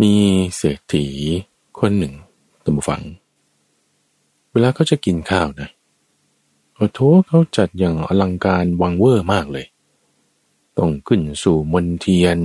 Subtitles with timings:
[0.00, 0.14] มี
[0.56, 1.06] เศรษฐี
[1.78, 2.14] คนหนึ่ง
[2.64, 3.02] ตัมฟัง
[4.50, 5.68] เวลาเขาจะกินข้าวนะ
[6.74, 9.66] โอ้โถเขาจัดอย่างอลังการวังเวอร์มากเลย
[10.78, 12.38] ต้องขึ้นสู่มนเทียน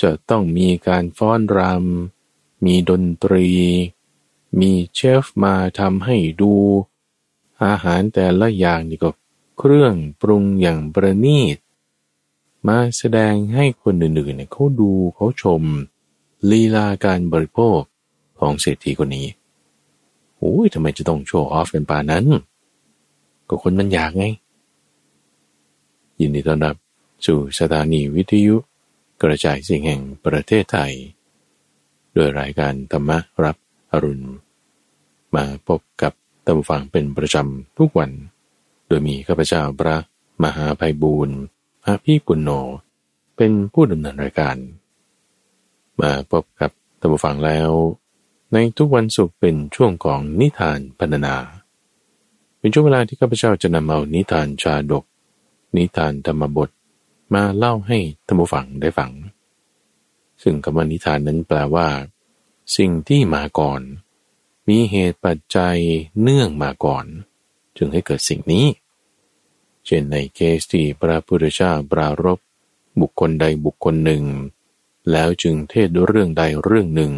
[0.00, 3.48] จะต้องมีการฟ้อนรำ มีดนตรี
[4.60, 6.52] มีเชฟมาทำให้ดู
[7.64, 9.10] อาหารแต่ละอย่างนี่ก็
[9.58, 11.56] เครื่องปรุงอย่างประณีต
[12.66, 15.62] มาแสดงให้คนอื่นๆเนี่ยเขาดูเขาชม
[16.48, 17.80] ลีลาการบริโภค
[18.40, 19.26] ของเศรษฐีคนนี้
[20.38, 22.24] โอ้ยทำไมจะต้องโชว์ออฟกันป่านั้น
[23.48, 24.24] ก็คนมันอยากไง
[26.20, 26.76] ยินดีต้อนรับ
[27.26, 28.56] สู่สถานีวิทยุ
[29.22, 30.92] กระจายสียงแห่งประเทศไทย
[32.14, 33.10] โดยรายการธรรม
[33.44, 33.56] รับ
[33.90, 34.26] อรุณ
[35.34, 36.12] มาพบกับ
[36.44, 38.10] ตัมฟังเป็นประจำทุกวัน
[38.86, 39.96] โดยมีข้าพเจ้าพระ
[40.42, 41.36] มหาภัยบูรณ์
[41.82, 42.50] พระพี่ปุณโญ
[43.36, 44.56] เป็นผู้ดำเนินรายการ
[46.02, 47.70] มาพบกับท่านผู้ฟังแล้ว
[48.52, 51.36] ในทุกวันศุกร์เป็นช่วงของนิทานพรรณนา
[52.58, 55.04] เป็นช่วงเวลาที่ข้าพเจ้าจะนำเอานิทานชาดก
[55.76, 56.70] นิทานธรรมบท
[57.34, 59.10] มาเล่าให้ท่านผู้ฟังได้ฟัง
[60.42, 61.88] ซึ่งคำว่านิทานนั้นแปลว่า
[62.76, 63.80] สิ่งที่มาก่อน
[64.68, 65.78] มีเหตุปัจจัย
[66.20, 67.04] เนื่องมาก่อน
[67.76, 68.66] จึงให้เกิดสิ่งนี้
[69.86, 72.38] เช่นในเคสที่พระพุทธเจ้าปรารบ
[73.00, 74.22] บุคคลใดบุคคลหนึ่ง
[75.10, 77.12] แล้วจึงเทศเรื่องใดเรื่องหนึ่ง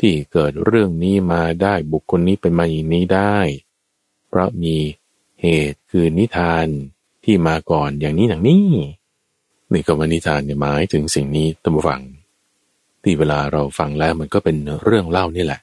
[0.00, 3.38] ที่เกิดเรื่องนี้มาได้บุคคลนี้เป็นมาอย่างนี้ได้
[4.28, 4.76] เพราะมี
[5.42, 6.66] เหตุคือนิทาน
[7.24, 8.72] ที่มาก่อนอย่างนี้อย่างนี้
[9.72, 12.02] นี่ก็ว่านิทานเนี่ยหมายถึงสิ่งนี้ตั้งฟัง
[13.02, 15.60] ที่เวลาเราฟังแล้วมันก็เป็นเรื่องเล่านี่แหละ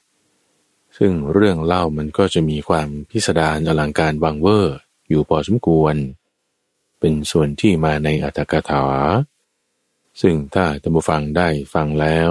[0.98, 4.76] ซึ่งเรื่องเล่ามันก็จะมีความพิสดารอลังการวังเวอร์
[5.08, 5.94] อยู่พอสมควร
[7.00, 8.84] เป็นส่วนที่มาในอัตถกถา
[10.20, 12.30] ซึ่งถ้าท่านผู้ฟังได้ฟังแล้ว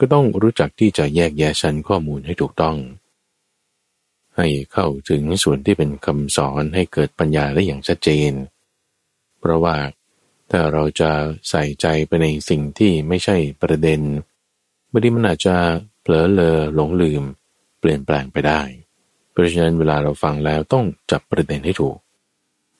[0.00, 2.76] ก็ต้องรู้จักที่จะแยกแยะชั้นข้อมูลให้ถูกต้อง
[4.36, 8.32] ให้เข้าถึงส่วนที่เป็นคำสอนให้เกิดปัญญาได้อย่างชัดเจน
[9.38, 9.76] เพราะว่า
[10.50, 11.10] ถ้าเราจะ
[11.50, 14.00] ใส่ใจไปในสิ่งที่ไม่ใช่ประเด็น
[14.90, 15.56] บางทีมันอาจจะ
[16.02, 17.22] เผลอเลอหลงลืม
[17.80, 18.60] เปลี่ยนแปลงไปได้
[19.30, 21.96] เพราะฉะนั้นเวลาเราฟังแล้วต้องจับประเด็นให้ถูก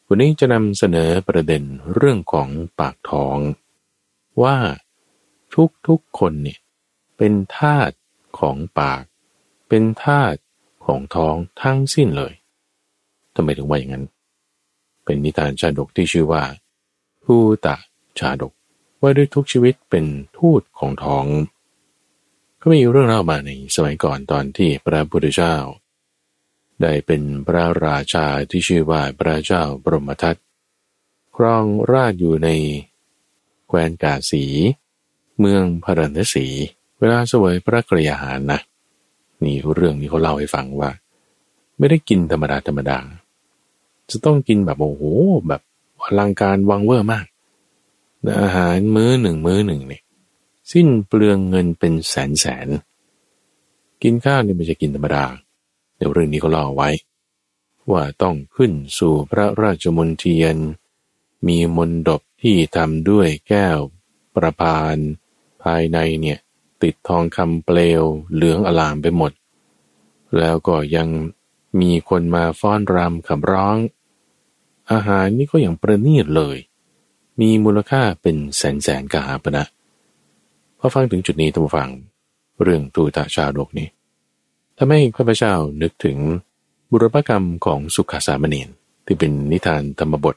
[0.07, 1.63] วันนี้จะนำเสนอประเด็น
[1.95, 2.49] เรื่องของ
[2.79, 3.39] ปากท้อง
[4.43, 4.57] ว่า
[5.55, 6.61] ทุกทุกคนเนี่ย
[7.17, 7.97] เป็นธาตุ
[8.39, 9.05] ของปาก
[9.69, 10.39] เป็นธาตุ
[10.87, 12.35] ของท้องทั้งสิ้นเลย
[13.35, 14.05] ทำไมถึงว่าอย่างนั้น
[15.05, 16.45] เป็นนิทานชาดกที่ชื่อว่า
[17.25, 17.77] ผู้ตะ
[18.19, 18.53] ชาดก
[19.01, 20.07] ว่าด้วยทุกชีวิตเป็น
[20.39, 21.27] ทูตของท้อง
[22.61, 25.57] ก็มีเรื่องเล่ามาในสมัยก่อนตอนที่พระพุทธเจ้า
[26.83, 30.37] ได้เป็นพระราชาที่ชื่อว่าพระเจ้าบรมทัต
[31.37, 32.49] ครองราชอยู่ใน
[33.67, 34.45] แคว้นกาสี
[35.39, 36.47] เมืองพระนศี
[36.99, 38.61] เวลาสวยพระกรยาหารนะ
[39.45, 40.91] นี่เรื่องนี้เขาเล่าให้ฟังว่า
[41.79, 42.99] ไม่ได้กินธรรมดาธรรมดา
[44.11, 45.03] จะต้องกินแบบโอ้โห
[45.49, 45.63] แบบ
[46.01, 47.27] อลังการวังเวอร์มาก
[48.43, 50.03] อาหารมื้อหนึ่งมื้อหนึ่งเนี่ย
[50.73, 52.69] สิ้นเปลืองเงินเป็นแสนแสน
[54.03, 55.25] กินข้าวนี่ไม่ใช่กินธรรมดา
[55.97, 56.91] เดี๋ยวเรื่องนี้เขาเล่าไว้
[57.91, 60.57] ว่าต้องขึ้นสู่พระราชมนเทียน
[61.47, 63.79] มีมนดบ ที่ทำด้วยแก้ว
[64.35, 64.97] ประพาน
[65.63, 66.39] ภายในเนี่ย
[66.83, 68.03] ติดทองคำเปลว
[68.35, 69.33] เหลืองอลามไปหมด
[70.39, 71.09] แล้วก็ยัง
[71.81, 73.77] มีคนมาฟ้อนรำขับร้อง
[74.93, 76.59] อาหารนี่ก็อย่างประณีตเลย
[77.41, 79.65] มีมูลค่าเป็นแสนแสนกหาปณะ
[80.79, 81.91] พอฟังถึงจุดนี้ท่านฟัง
[82.63, 83.89] เรื่องตูตาชาดกนี้
[84.77, 86.19] ทำให้ข้าพเจ้านึกถึง
[86.91, 88.69] บุรพกรรมของสุขสามเณร
[89.07, 90.37] ที่เป็นนิทานธรรมบท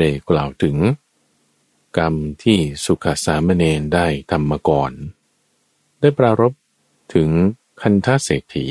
[0.00, 0.76] ได้กล่าวถึง
[1.96, 4.92] กรรมที่สุขสามเณรได้ทำมาก่อน
[6.00, 6.52] ได้ปรารบ
[7.14, 7.28] ถึง
[7.82, 8.66] คันธเศรษฐี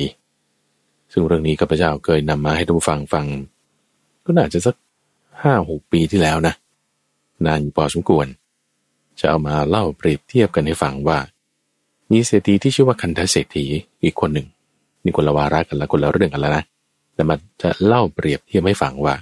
[1.11, 3.27] ซึ่งเรื่องนี้ข้าพเจ้าเคยนำมาให้ทุกฟังฟัง
[4.25, 4.75] ก็น่าจะสัก
[5.41, 6.53] ห้าหกปีที่แล้วนะ
[7.45, 8.27] นานพอสมควร
[9.19, 11.19] จะเอามาเล่าเปรียบเทียบกันให้ฟังว่า
[12.11, 13.65] มีเศรษฐีที่ชื่อว่าคันธเศรษฐี
[14.03, 14.47] อีกคนหนึ่ง
[15.03, 16.63] นี่คนละวาระกันละคนละเรื่องกันแล้วนะ
[17.13, 19.15] แต่มาจะเล่าเปรียบเทียบให้ฟังว่า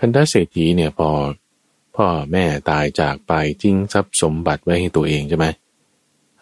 [0.00, 1.08] คันธเศรษฐีเนี่ยพอ
[1.96, 3.32] พ่อแม่ตายจากไป
[3.62, 5.46] ทิ้งทรัพย์สมบัติไว้ให้ตัวเองใช่ไหม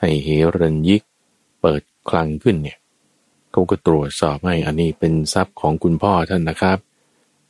[0.01, 0.29] ให้เฮ
[0.59, 1.03] รันยิก
[1.61, 2.79] เปิดคลังขึ้นเนี่ย
[3.53, 6.79] เขาก็ตรวจสอบให้อันนี้เป็นทรัพย์ของคุณพ่อท่านนะครับ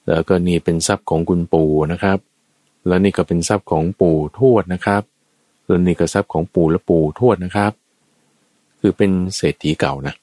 [0.09, 2.19] แล้วก็นี่เป็นทรัพย์ของคุณปู่นะครับ
[2.87, 5.03] แล้วนี่ก็เป็นทรัพย์ของปู่ทวดนะครับ
[5.67, 7.73] แล้วนี่ก็ทรัพย์ของปู่และปู่ทวดนะครับ
[8.81, 10.15] คือเป็นเศรษฐีเก่านะ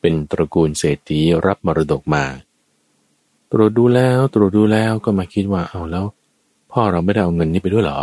[0.00, 2.24] เป็นตระกูลเศรษฐีรับมรดกมา
[3.52, 6.06] ตรวจดูแล้วตรวจดูแล้วก็มาคิดว่าเอาแล้ว
[6.72, 8.00] พ่อเราไม่ได้เอาเงินนี้ไปด้วยหรอ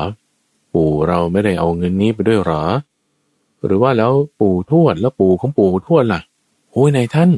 [0.74, 2.64] ปู่เราไม่ได้เอาเงินนี้ไปด้วยหรอ
[3.66, 6.22] หรือว่าแล้วปู่ทวดแล้วปู่ของปู่ทวดล่ะ
[6.72, 7.30] โอ้ยนายท่าน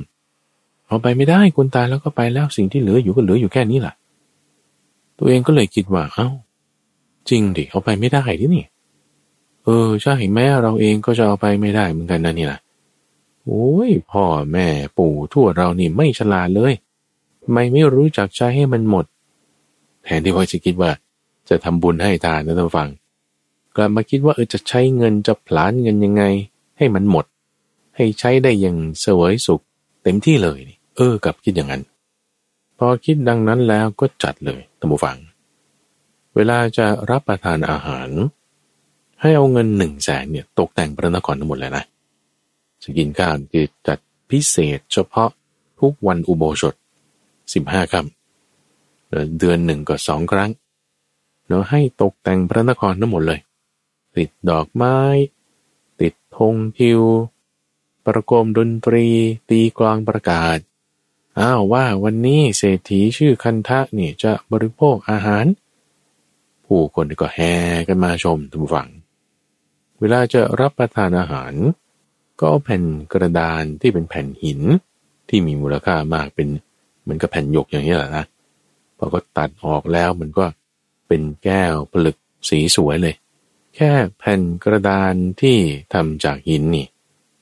[0.87, 3.93] เอาไปไม่ได้คุณตายแล้วก็ไปแล้วสิ่งที่เหลืออยู่ก็เหลืออยู่แค่นี้ล่ะ
[5.17, 6.27] ตัวเองก็เลยคิดว่าเอา้า
[7.29, 8.63] จริงดิเอาไปไม่ได้ที่นี่
[9.65, 12.59] เออใช่แม่เราเองก็จะเอาไปไม่ได้เหมือนกันนะนี่ล่ะ
[13.45, 14.23] โอ้ยพ่อ
[14.53, 14.67] แม่
[14.97, 16.73] ปู่ทวดเรานี่ไม่ฉลาดเลย
[17.51, 19.05] ไม่ไม่รู้จักใช้ให้มันหมด
[20.03, 20.91] แทนที่ว่าจะคิดว่า
[21.51, 22.89] จะทำบุญให้ทานนะท่านฟัง
[23.75, 26.23] กลับมาคิดว่าเออจะใช้เงินจะผลานเงินยังไง
[26.77, 27.25] ให้มันหมด
[27.95, 29.61] ให้ใช้ได้อย่างเสวยสุข
[30.03, 30.59] เต็มที่เลย
[30.95, 31.83] เออกับคิดอย่างนั้น
[32.77, 35.17] พอคิดดังนั้นแล้วก็จัดเลยท่านผู้ฟัง
[36.35, 38.09] เวลาจะรับประทานอาหาร
[39.21, 41.83] ให้เอาเงินหนึ่งแสนเนี่ยตกแต่งพระนครทั้งหมดเลยนะ
[42.81, 43.97] จะกินข้าวจะจัด
[44.29, 45.29] พิเศษเฉพาะ
[45.79, 46.75] ทุกวันอุโบสถ
[47.53, 50.49] สิบห้าคำเดือนหนึ่งก็สองครั้ง
[51.51, 53.39] เนาะให้ตกแต่งพระนครทั้งหมดเลย
[54.15, 54.97] ติดดอกไม้
[56.01, 57.01] ติดธงทิว
[58.05, 59.07] ประโคมดนตรี
[59.49, 60.57] ตีกลองประกาศ
[61.39, 65.45] อ้าวว่าวันนี้เศรษฐีชื่อคันทะนี่จะบริโภคอาหาร
[66.65, 67.53] ผู้คนก็แห่
[67.87, 68.89] กันมาชมทุกฝั่ง
[69.99, 71.53] เวลาจะรับประทานอาหาร
[72.39, 72.83] ก็เอาแผ่น
[73.13, 74.59] กระดานที่เป็นแผ่นหิน
[75.29, 76.47] ที่มีมูลค่ามากเป็น
[77.01, 78.25] เหมือนกับแผ่นหยกอย่างนี้แหละนะ
[78.97, 80.45] พอก็ตัดออกแล้วมันก็
[81.11, 82.17] เป็นแก้วผลึก
[82.49, 83.15] สีสวยเลย
[83.75, 85.57] แค่แผ่นกระดานที่
[85.93, 86.85] ทำจากหินนี่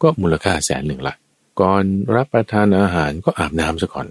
[0.01, 1.15] ก็มูลค่าแสนหนึ่งละ
[1.59, 1.83] ก่อน
[2.15, 4.07] รับประทานอาหารก็อาบน้ำซะก่อน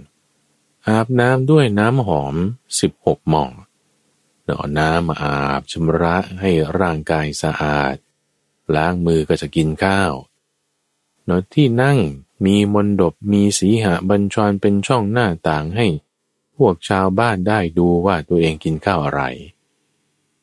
[0.89, 2.35] อาบน้ำด้วยน้ำหอม
[2.81, 3.45] 16หม้อ
[4.45, 6.51] แล้วเอาน้ำมาอาบชำระให้
[6.81, 7.97] ร่างกายสะอาด
[8.75, 10.13] ล้างมือก็จะกินข้าว
[11.25, 11.99] เนาะที่นั่ง
[12.45, 15.87] มีมนดบมีสีหะบัญชรเป็นช่องหน้าต่างให้
[16.59, 19.23] พวกชาวบ้านได้ดูว่าตัวเองกินข้าวอะไร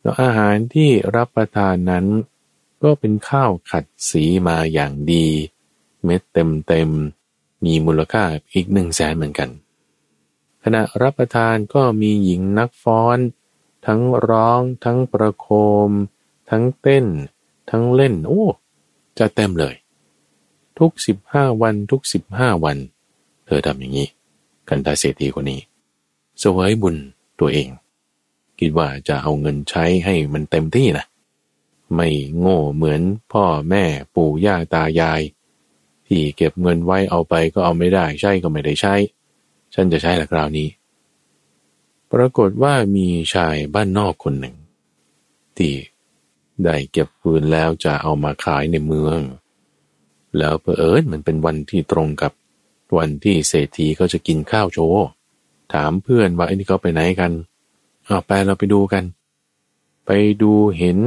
[0.01, 2.05] แล้วอาหารที่รับประทานนั้น
[2.83, 5.27] ก็เป็นข้าวขัดสีมาอย่างดี
[6.03, 6.89] เม็ดเต็มเต็ม
[7.65, 8.23] มีมูลค่า
[8.53, 9.49] อีกหนึ่งแสนเหมือนกัน
[10.63, 13.17] ขณะรับประทานก็มีหญิงนักฟ้อน
[13.85, 15.47] ทั้งร้อง ทั้งประโค
[15.87, 15.89] ม
[16.49, 17.05] ทั้งเต้น
[17.69, 18.45] ทั้งเล่น โอ้
[19.19, 19.75] จะเต็มเลย
[20.79, 22.77] ทุกสิบห้าวันทุกสิบห้าวัน
[23.45, 24.07] เธอทำอย่างนี้
[24.67, 25.61] กันตาเศรษฐีคนนี้
[26.43, 26.95] สวยบุญ
[27.39, 27.69] ตัวเอง
[28.59, 31.05] คิดว่าจะเอาเงินใช้ให้มันเต็มที่นะ
[31.95, 32.09] ไม่
[32.39, 33.01] โง่เหมือน
[33.33, 33.83] พ่อแม่
[34.15, 35.21] ปู่ย่าตายาย
[36.07, 38.95] ที่เก็บเงินไว้เอาไปก็เอาไม่ได้ใช่ก็ไม่ได้ใช้
[39.73, 40.69] ฉันจะใช้ละคราวนี้
[42.11, 44.55] ปรากฏว่ามีชายบ้านนอกคนหนึ่ง
[45.57, 45.73] ที่
[46.63, 49.19] ได้เก็บปืนแล้วจะเอามาขายในเมือง
[50.37, 52.31] แล้วเผอิญมันเป็นวันที่ตรงกับ
[52.97, 55.09] วันที่เศรษฐีเขาจะกินข้าวโชว์
[55.73, 57.31] ถามเพื่อนว่าไอ้นี่เขาไปไหนกัน
[58.05, 59.03] เอาไปเราไปดูกัน
[60.05, 60.97] ไปดูเห็น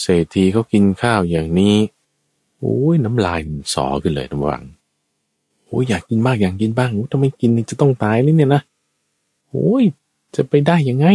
[0.00, 1.76] เศรษฐีเขากินข้าวอย่างนี้
[2.58, 3.40] โอ้ยน้ำลาย
[3.74, 4.62] สอขึ้นเลยทุกวัง
[5.66, 8.62] โอ้ยอยากกินมากอยากกินบ้างถ้าไมกินนี่จะต้องตายเลยเนี่ยนะ
[9.50, 9.84] โอ้ย
[10.34, 11.06] จะไปได้ยังไง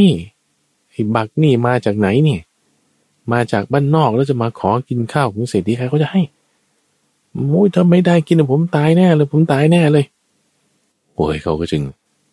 [0.91, 2.41] ไอ้บักนี่มาจากไหนเนี่ย
[3.31, 6.21] มาจากบ้านนอกแล้วจะมาขอกินข้าวของเศรษฐีใครเขาจะให้
[7.33, 10.05] โอ้ยถ้าไม่ได้กินผมตายแน่เลยผมตายแน่เลย
[11.15, 11.83] โอ้ยเขาก็จึง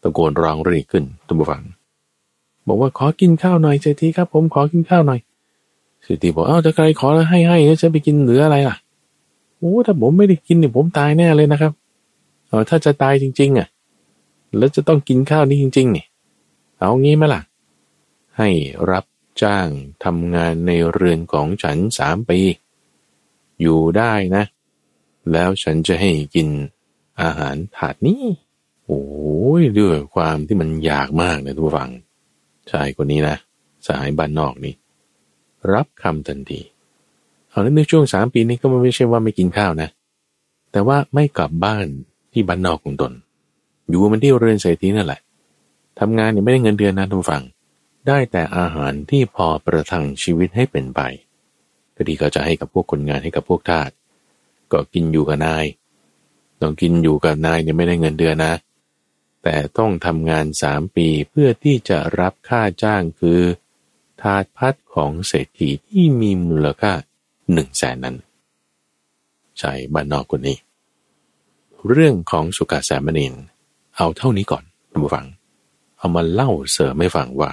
[0.02, 1.62] ตะโกนร้องเรียกขึ้นตุบฟัง
[2.66, 5.20] บอกว่าขอกินข้าวหน่อยเศรษฐีครับ ผมขอกินข้าวหน่อย
[6.04, 8.76] เศรษฐีบอกเอ้าวถ้าใครขอแล้วให้ให้แล้วจะไปกินเหลืออะไรล่ะ
[9.58, 11.72] โอ้ถ้าผมไม่ได้กินเนี่ยผมตายแน่เลยนะครับ
[12.48, 13.68] เออถ้าจะตายจริง ๆ อะ
[14.56, 16.04] แล้วจะต้องกินข้าวนี้จริง ๆ นี่
[16.78, 17.40] เอางี้ไหมล่ะ
[18.36, 18.48] ให้
[18.90, 19.04] รับ
[19.42, 19.68] จ้าง
[20.04, 22.40] ทำงานในเรือนของฉันสามปี
[23.60, 24.44] อยู่ได้นะ
[25.32, 26.48] แล้วฉันจะให้กิน
[27.20, 28.22] อาหารถาดนี้
[28.88, 29.02] โอ้
[29.60, 31.90] ยด้วยความที่มันอยากมากเลยทุกฝัง
[32.70, 33.36] ชายคนนี้นะ
[33.88, 34.74] สายบ้านนอกนี่
[35.72, 36.60] รับคำทันที
[37.48, 39.88] เอาในช่วงสามปีนี้ก็ไม่ใช่ว่าไม่กินข้าวนะ
[40.72, 41.86] แต่ว่าไม่กลับบ้าน
[42.32, 43.12] ที่บ้านนอกของตน
[43.88, 45.20] อยู่มันที่เรือนเศรษฐีนั่นแหละ
[45.98, 47.44] ทำงานเนี่ยไม่ได้เงินเดือนนะทุกฝัง
[48.06, 51.00] ได้แต่อาหารที่พอประทังชีวิตให้เป็นไป
[51.96, 53.90] ก็ดีก็จะให้กับพวกคนงานให้กับพวกทาส
[54.72, 55.64] ก็กินอยู่กับนาย
[56.60, 58.52] ต้องกินอยู่กับนายเนี่ยไม่ได้เงินเดือนนะ
[59.42, 63.40] แต่ต้องทำงานสามปีเพื่อที่จะรับค่าจ้างคือ
[64.22, 66.92] ทาดพัดของเศรษฐีที่มีมูลค่า
[67.52, 68.16] หนึ่งแสนนั้น
[69.58, 70.58] ใช่บ้านนอกคนนี้
[71.90, 73.34] เรื่องของสุกาแสมนิน
[73.96, 75.26] เอาเท่านี้ก่อนท่านผู้ฟัง
[75.98, 77.50] เอามาเล่าเสริมให้ฟังว่า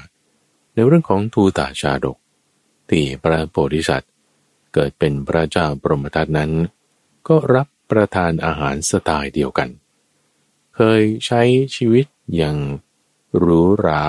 [0.73, 2.17] ในเรื่องของทูตาชาดก
[2.89, 4.11] ที่พระโพธิสัตว์
[4.73, 6.51] เกิดเป็นพระเจ้าปรมทัตนั้น
[7.27, 9.69] ก็รับประทานอาหารสไตล์เดียวกัน
[10.75, 11.41] เคยใช้
[11.75, 12.05] ชีวิต
[12.35, 12.57] อย่าง
[13.37, 14.05] หรูหรา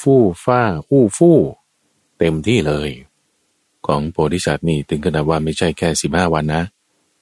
[0.00, 1.38] ฟู่ฟ้าอู้ฟู่
[2.18, 2.90] เต็มที่เลย
[3.86, 6.62] ของโพธิสัตว์นี่ถึงขนาดว่าไม่ใช่แค่สิบห้าวันนะ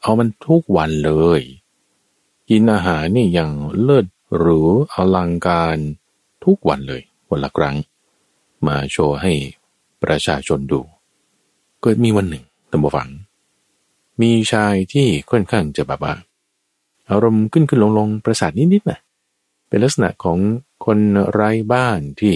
[0.01, 1.41] เอามันทุกวันเลย
[2.51, 4.61] กินอาหารนี่อย่างเลิศหรู
[4.95, 5.79] อลังการ
[6.45, 7.77] ทุกวันเลย วันละครั้ง
[8.67, 9.33] มาโชว์ให้
[10.03, 10.81] ประชาชนดู
[11.81, 13.11] เกิดมีวันหนึ่งตัมฝัง
[14.21, 16.15] มีชายที่ค่อนข้างจะแบบว่า
[17.11, 18.99] อารมณ์ขึ้นขึ้นลงลงประสาทนิดๆนะ
[19.69, 20.39] เป็นลักษณะของ
[20.85, 20.99] คน
[21.31, 22.35] ไร้บ้านที่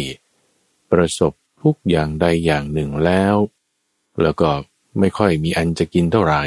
[0.91, 1.33] ประสบ
[1.63, 3.35] ทุกอย่างใดอย่างหนึ่งแล้ว
[4.23, 4.51] แล้วก็
[4.99, 6.43] ไม่ค่อยมีอันจะกินเท่าไหร่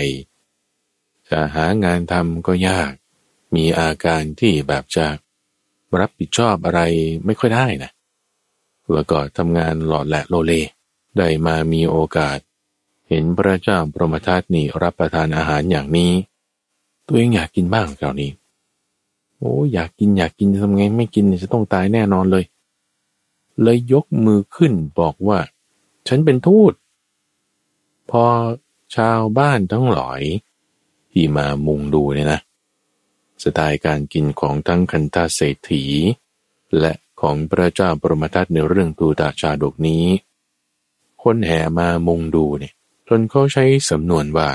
[1.29, 2.91] จะหางานทำก็ยาก
[3.55, 5.05] มีอาการที่แบบจะ
[5.99, 6.81] รับผิดชอบอะไร
[7.25, 7.91] ไม่ค่อยได้นะ
[8.93, 10.53] แล้วก็ทำงานหลอดแหละโลเล
[11.17, 12.39] ได้มามีโอกาส
[13.09, 16.11] เห็นพระเจ้าพรหมทัตนี่รับประทานอาหารอย่างนี้
[17.11, 18.31] ตัวเองอยากกินบ้างคราวนี้
[19.37, 22.43] โอ้อยากกินอยากกินทำไงไม่กินจะต้องตายแน่นอนเลย
[23.63, 25.39] เลยยกมือขึ้นบอกว่า
[26.07, 26.73] ฉันเป็นทูต
[28.11, 28.23] พอ
[28.95, 30.21] ชาวบ้านทั้งหลาย
[31.11, 32.39] ที่มามุงดูเนี่ยนะ
[33.43, 35.83] สไตล์การกินของทั้งคันธาเศรษฐี
[36.79, 40.05] และของพระเจ้าปรมทัตในเรื่องตูตาชาดกนี้
[41.23, 42.73] คนแห่มามุงดูเนี่ย
[43.07, 44.49] จนเขาใช้สำนวนว่า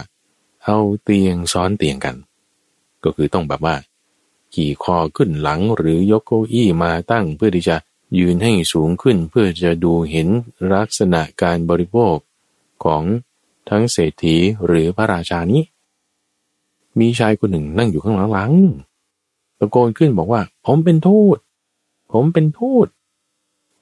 [0.65, 2.17] เอาเตียงซ้อนเตียงกัน
[3.07, 3.77] ก็คือต้องแบบว่า
[4.55, 7.77] ขี่คอขึ้นหลังหรือยกเก้าอี้มาตั้งเพื่อที่จะ
[8.19, 10.29] ยืนให้สูงขึ้นเพื่อจะดูเห็น
[10.75, 12.17] ลักษณะการบริโภค
[12.85, 13.03] ของ
[13.69, 14.37] ทั้งเศรษฐี
[14.67, 15.63] หรือพระราชานี้
[16.99, 21.39] มีชายคนหนึ่งนั่งอยู่ข้างหลังๆตะโกนขึ้นบอกว่า ผมเป็นทูต
[22.13, 22.87] ผมเป็นทูต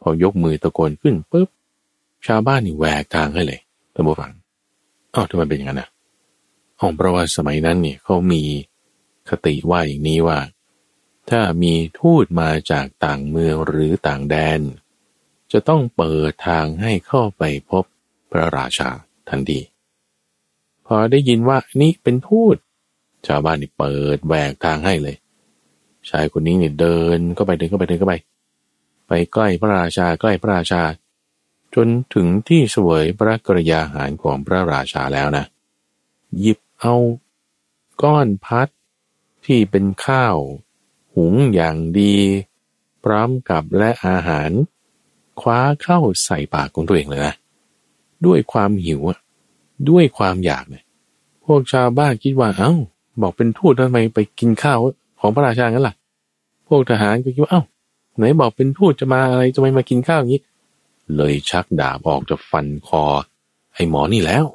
[0.00, 1.48] พอยกมือตะโกนขึ้นปุ๊บ
[2.26, 3.60] ชาวบ้านนี่แหวกทางให้เลย
[3.94, 4.32] ท่านผู้ฟัง
[5.14, 5.88] อ้าวทำไมเป็นอย่างนั้นนะ
[6.78, 8.42] อ๋อเพราะว่าสมัยนั้นเนี่ยเขามี
[9.28, 10.38] คติว่าอย่างนี้ว่า
[11.30, 14.60] ถ้ามีทูตมาจากต่างเมืองหรือต่างแดน
[15.52, 17.84] จะต้องเปิดทางให้เข้าไปพบ
[18.30, 18.90] พระราชา
[19.28, 19.60] ทันที
[20.86, 22.56] พอได้ยินว่านี่เป็นทูต
[23.26, 25.16] ชาวบ้านนี่เปิดแหวกทางให้เลย
[26.10, 28.14] ชายคนนี้เนี่ยเดินเข้าไปเดินเข้าไปเดินเข้าไป
[29.06, 30.82] ไปใกล้พระราชาใกล้พระราชา
[31.74, 35.44] จนถึงที่สวยพระกรยาหารของพระราชาแล้วนะ
[36.38, 36.94] หยิบเอา
[38.02, 38.68] ก้อนพัด
[39.46, 40.36] ที่เป็นข้าว
[41.14, 42.16] หุงอย่างดี
[43.04, 44.50] พร้อมกับและอาหาร
[45.40, 47.34] คว้าเข้าใส่ปากของตัวเองเลยนะ
[48.26, 49.00] ด้วยความหิว
[49.90, 50.84] ด้วยความอยากเนี่ย
[51.44, 52.72] พวกชาวบ้านคิดว่าเอา้า
[53.22, 54.78] บอกเป็นทูตทำไมไปกินข้าว
[55.20, 55.94] ของพระราชางั้นล่ะ
[56.68, 57.62] พวกทหารก็คิดว่าเอ้า
[58.16, 60.42] ไหนบอกเป็นทูตจะมาอะไรจะไม่มากินข้าวอย่างนี้
[61.16, 63.02] เลยชักดาบออกจะฟันคอ
[63.74, 64.46] ไอ้หมอนี่แล้ว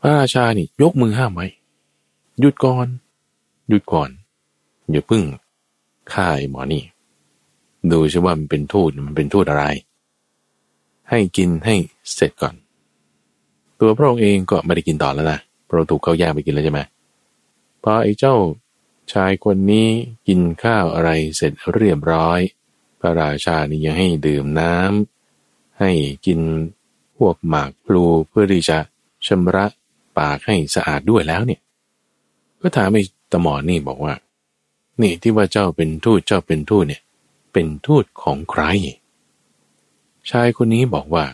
[0.00, 1.46] พระราชานี่ยกมือห้ามไว้
[2.40, 2.86] หยุดก่อน
[3.68, 4.10] หยุดก่อน
[4.90, 5.22] อย่าพึ่ง
[6.12, 6.84] ฆ่าไอ้หมอนี่
[7.90, 9.64] ดูใช่ว่ามันเป็นทูตมันเป็นทูตอะไร
[11.10, 11.76] ให้กินให้
[12.14, 12.54] เสร็จก่อน
[13.80, 15.38] ตัวพระองค์เองก็ไม่ได้กินต่อแล้วนะ
[15.72, 16.80] เราถูกเขาแย่งไปกินแล้วใช่ไหม
[17.82, 18.34] พอไอ้เจ้า
[19.12, 19.88] ชายคนนี้
[20.28, 22.40] กินข้าวอะไรเสร็จเรียบร้อย
[23.00, 25.90] พระราชานี่ยังให้ดื่มน้ำให้
[26.26, 26.40] กิน
[27.16, 28.78] พวกหมากพลูเพื่อที่จะ
[29.26, 29.66] ชำระ
[30.18, 31.60] ปากให้สะอาดด้วยแล้วเนี่ย
[32.60, 33.02] ก็ถามไอ้
[33.44, 34.14] มอนี่บอกว่า
[35.00, 37.02] นี่ที่ว่าเจ้าเป็นทูตเจ้าเป็นทูตเนี่ย
[37.52, 38.62] เป็นทูตของใคร
[40.30, 41.26] ชายคนนี้บอกว่า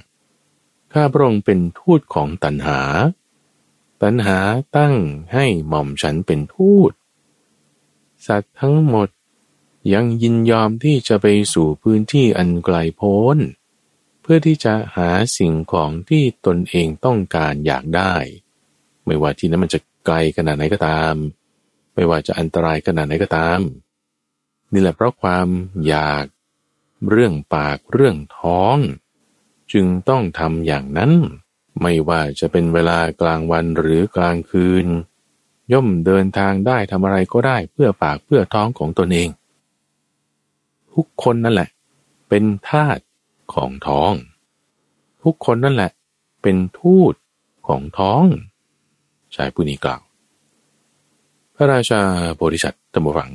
[0.92, 2.80] ข้าพระองค์เป็นทูตของตันหา
[4.02, 4.38] ตัณหา
[4.76, 4.94] ตั้ง
[5.32, 6.92] ให้หม่อมฉันเป็นทูต
[8.26, 9.08] สัตว์ทั้งหมด
[9.92, 13.38] ยังยินยอมที่จะไปสู่พื้นที่อันไกลโพ้น
[14.22, 18.14] เพื่อที่จะหาสิ่งของที่ตนเองต้องการอยากได้
[19.06, 21.14] ไม่ว่าที่นั้นมันจะไกลขนาดไหนก็ตาม
[21.94, 23.60] ไม่ว่าจะอันตรายขนาดไหนก็ตาม
[24.72, 25.48] นี่แหละเพราะความ
[25.86, 26.24] อยาก
[27.10, 28.76] เรื่องปากเรื่องท้อง
[29.72, 31.12] จึงต้องทำอย่างนั้น
[31.82, 34.86] ไม่ว่าจะเป็นเวลากลางวันหรือกลางคืน
[35.72, 39.28] ย่อมเดินทางได้ทำอะไรก็ได้เพื่อปากเพื่อท้องของตนเอง
[40.94, 41.70] ทุกคนนั่นแหละ
[42.28, 42.98] เป็นทาส
[43.54, 44.12] ของท้อง
[45.22, 45.90] ทุกคนนั่นแหละ
[46.42, 47.14] เป็นทูต
[47.66, 48.24] ของท้อง
[49.34, 50.02] ชายผู้นี้กล่าว
[51.62, 52.02] ระราชา
[52.34, 53.32] โพธิสัตว์ตมฝัง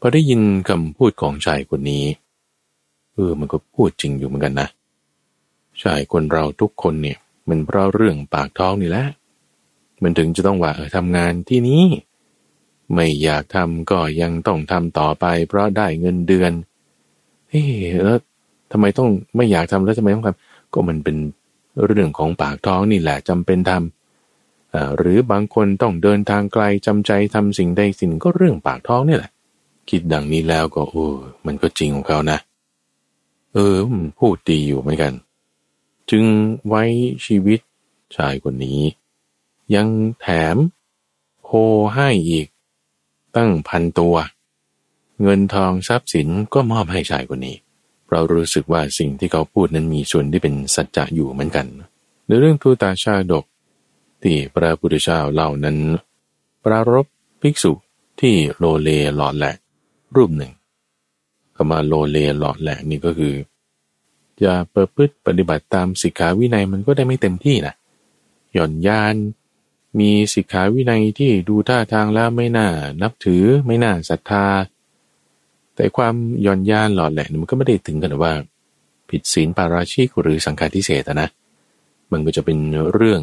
[0.00, 2.04] พอได้ยินคำพูดของชายคนนี้
[3.12, 4.68] เออมันก็พูดจริงอยู่เหมือนกันนะ
[5.80, 9.06] ใช่คนเราทุกคนเนี่ย มันเพราะเรื่องปากท้องนี่แหละ
[10.02, 11.84] มันถึงจะต้องว่าเออทำงานที่นี้
[12.94, 16.52] ไม่อยากทำก็ยังต้องทำต่อไป เพราะได้เงินเดือน
[17.50, 17.62] เฮ้
[18.04, 18.18] แล้ว
[18.72, 21.16] ทำไมต้องไม่อยากทำแล้วทำไมต้องทำก็มันเป็น
[21.86, 23.99] เรื่องของปากท้องนี่แหละจำเป็นทำ
[24.96, 29.30] หรือบางคนต้องเดินทางไกลจำใจทำสิ่งใดสิ่งก็เรื่องปากท้องนี่แหละ
[29.90, 31.06] คิดดังนี้แล้วก็โอ้
[31.46, 32.38] มันก็จริงของเขานะ
[33.54, 33.76] เออ
[34.18, 35.12] พูดดีอยู่เหมือนกัน
[36.10, 36.24] จึง
[36.68, 36.82] ไว้
[37.26, 37.60] ชีวิต
[38.16, 38.80] ชายคนนี้
[39.74, 39.88] ยัง
[40.20, 40.56] แถม
[41.44, 41.50] โค
[41.94, 42.46] ให้อีก
[43.36, 44.16] ตั้งพันตัว
[45.22, 47.56] เงินทองทรัพย์สินก็มอบให้ชายคนนี้
[48.10, 51.66] เรารู้สึกว่าสิ่งที่เขาพูดนั้นมีส่วนที่เป็นสัจจะอยู่เหมือนกัน
[52.26, 53.44] ในเรื่องทูตาชาดก
[54.22, 55.76] ที่พระพุทธเจ้าเล่านั้น
[56.64, 57.06] ปรารบ
[57.40, 57.72] ภิกษุ
[58.20, 59.54] ที่โลเลหลอดแหละ
[60.16, 60.52] รูปหนึ่ง
[61.56, 63.34] คำว่าโลเลหลอดแหละนี่ก็คือ
[64.42, 67.74] จะประพฤติปฏิบัติตามสิกขาวินัยมันก็ได้ไม่เต็มที่นะ
[68.52, 69.14] หย่อนยาน
[69.98, 72.68] มีสิกขาวินัยที่ดูท่าทางแล้วไม่น่า
[73.02, 74.46] นับถือไม่น่าศรัทธา
[75.76, 78.32] แต่ความหย่อนยานหลอดแหละมันก็ไม่ได้ถึงกันว่า
[79.10, 81.28] ผิดศีลปาราชิกหรือสังฆาทิเศษนะ
[82.12, 82.58] มันก็จะเป็น
[82.92, 83.20] เรื่อง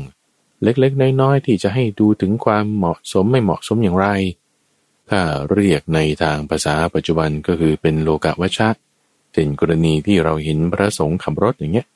[0.63, 4.07] เล็กๆ น้อยๆ ที่จะให้ดูถึงความเหมาะสมไม่เหมาะสมอย่างไร
[5.09, 5.21] ถ้า
[5.51, 8.69] เรียกในทางภาษาปัจจุบันก็คือเป็นโลกะวัชชะ
[9.33, 11.87] เช่นกรณีที่เราเห็นพระสงฆ์ขับรถอย่างเงี้ย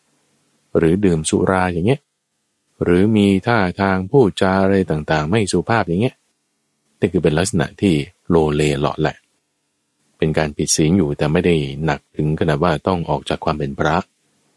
[0.78, 2.02] หรือดื่มสุราอย่างเงี้ย
[2.84, 6.16] หรือมีท่าทางพูดจาอะไรต่างๆ ไม่สุภาพอย่างเงี้ย
[7.00, 7.96] นี่คือเป็นลักษณะที่
[8.30, 9.16] โลเลหลอดแหละ
[10.18, 13.98] เป็นการผิดศีลอยู่แต่ไม่ได้หนักถึงขนาดว่าต้องออกจากความเป็นพระ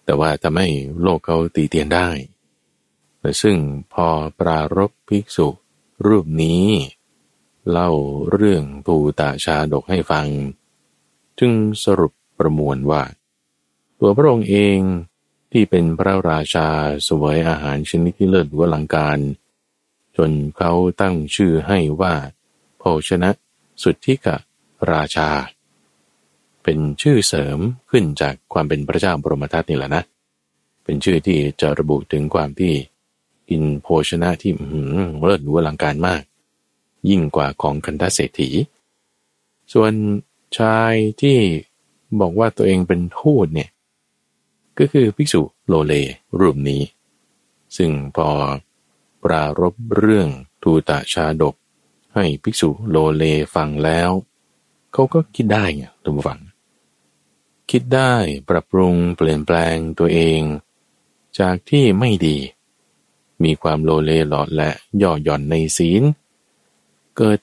[0.04, 0.68] แต่ว่าทำให้
[1.02, 2.08] โลกเขาตีเตียนได้
[3.42, 3.58] ซึ่ง
[3.92, 5.48] พอปรารบภิกษุ
[6.06, 6.66] รูปนี้
[7.70, 7.90] เล่า
[8.32, 10.28] เรื่องตูตาชาดกให้ฟัง
[11.38, 11.52] จึง
[11.84, 13.02] สรุปประมวลว่า
[13.98, 14.78] ตัวพระองค์เอง
[15.52, 16.68] ที่เป็นพระราชา
[17.08, 19.18] สวยอาหารชนิดที่เลิศวลังการ
[20.16, 22.14] จนเขาตั้งชื่อให้ว่า
[22.78, 23.30] โภชนะ
[23.82, 24.36] สุทธิกะ
[24.92, 25.30] ราชา
[26.62, 27.58] เป็นชื่อเสริม
[27.90, 30.02] ขึ้นจากความเป็นพระเจ้าบรมทัตนี่แหละนะ
[30.84, 32.74] เป็นชื่อที่จะระบุถึงความที่
[33.48, 34.52] กินโภชนะที่
[35.24, 36.22] เลิศหรูอลังการมาก
[37.08, 38.50] ยิ่งกว่าของคันธเศรษฐี
[39.72, 39.92] ส่วน
[40.58, 41.38] ชายที่
[42.20, 43.70] บอกว่าตัวเองเป็นทูตเนี่ย
[44.78, 45.94] ก็คือภิกษุโลเล
[46.40, 46.82] รูปนี้
[47.76, 48.28] ซึ่งพอ
[49.24, 50.28] ปรารบเรื่อง
[50.62, 51.54] ทูตชาดก
[52.14, 54.10] ให้ภิกษุโลเลฟังแล้ว
[54.92, 56.40] เขาก็คิดได้ไงทุกฝัง
[57.70, 58.14] คิดได้
[58.48, 60.40] ปรับปรุงเปลี่ยนแปลงตัวเอง
[61.38, 62.36] จากที่ไม่ดี
[63.42, 64.70] มีความโลเลหลอดและ
[65.02, 66.02] ย่อหย่อนในศีล
[67.16, 67.38] เกิด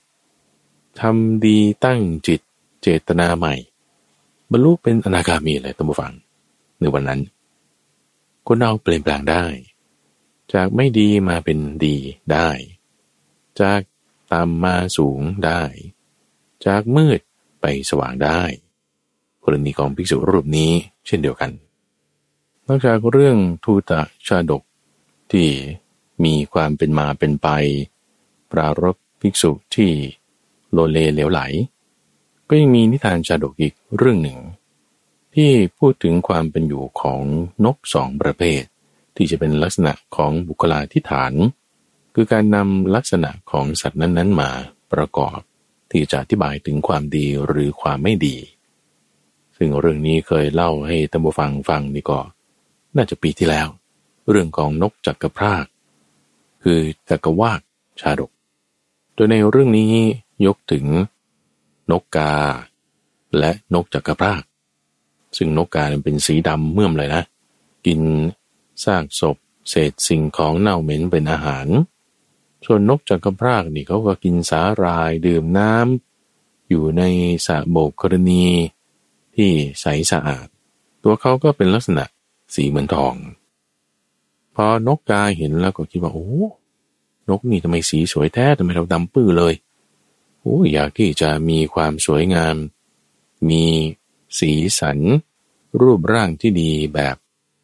[1.00, 2.40] ทำดีตั้งจิต
[2.82, 3.54] เจตนาใหม่
[4.50, 6.12] บรรลุเป็นอนาคามีเลยตั้งฟัง
[6.80, 7.20] ในวันนั้น
[8.46, 9.44] คนเราเปลี่ยนแปลงได้
[10.52, 11.96] จากไม่ดีมาเป็นดี
[12.32, 12.48] ได้
[13.60, 13.80] จาก
[14.32, 15.62] ต่ำมาสูงได้
[16.66, 17.20] จากมืด
[17.60, 18.40] ไปสว่างได้
[19.44, 20.72] กรณีของภิกษุรูปนี้
[21.06, 21.50] เช่นเดียวกัน
[22.66, 23.90] นอกจากเรื่องทูต
[24.26, 24.62] ชาดก
[25.32, 25.48] ที่
[26.24, 27.48] มีความเป็นมาเป็นไป
[28.52, 29.90] ปรารบภิกษุที่
[30.72, 31.40] โลเลเหลวไหล
[32.48, 34.38] ก็ยังมีนิทานชาดกอีกเรื่องหนึ่ง
[35.34, 37.20] ที่พูดถึงความเป็นอยู่ของ
[37.64, 38.62] นกสองประเภท
[39.16, 41.32] ที่จะเป็นลักษณะของบุคลาธิฐาน
[42.14, 44.50] คือการนำลักษณะของสัตว์นั้นๆมา
[44.92, 45.38] ประกอบ
[45.90, 48.36] ที่จะอธิบายถึงความดีหรือความไม่ดี
[49.56, 52.18] ซึ่งเรื่องนี้เคยเล่าให้ตัมบูฟังฟังนี่ก็
[52.96, 53.68] น่าจะปีที่แล้ว
[54.30, 55.66] เรื่องของนกจักกระพราก
[56.62, 57.60] คือจักรวาด
[58.00, 58.30] ชาดก
[59.14, 59.92] โดยในเรื่องนี้
[60.46, 60.86] ยกถึง
[61.90, 62.34] นกกา
[63.38, 64.42] และนกจักรพราก
[65.36, 67.22] ซึ่งนกกาเป็นสีดำเมื่อมเลยนะ
[67.86, 68.00] กิน
[68.84, 69.36] ซากศพ
[69.68, 71.66] เศษสิ่งของเน่าเหม็นเป็นอาหาร
[72.64, 77.02] ส่วนนกจักรพรากนี่เขาก็กินสาหร่ายดื่มน้ำอยู่ใน
[77.46, 78.44] สระโบกกรณี
[79.36, 80.46] ที่ใสสะอาด
[81.02, 82.04] ตัวเขาก็เป็นลักษณะ
[82.54, 83.14] สีเหมือนทอง
[84.54, 86.30] พอนกกาเห็นแล้วก็คิดว่าโอ้
[87.28, 89.54] นกนี่ทำไมสีสวยแท้ทำไมเราดำปื้อเลย
[90.40, 92.56] โอ้อยากที่จะมีความสวยงาม
[93.48, 93.64] มี
[94.38, 94.98] สีสัน
[95.80, 97.16] รูปร่างที่ดีแบบ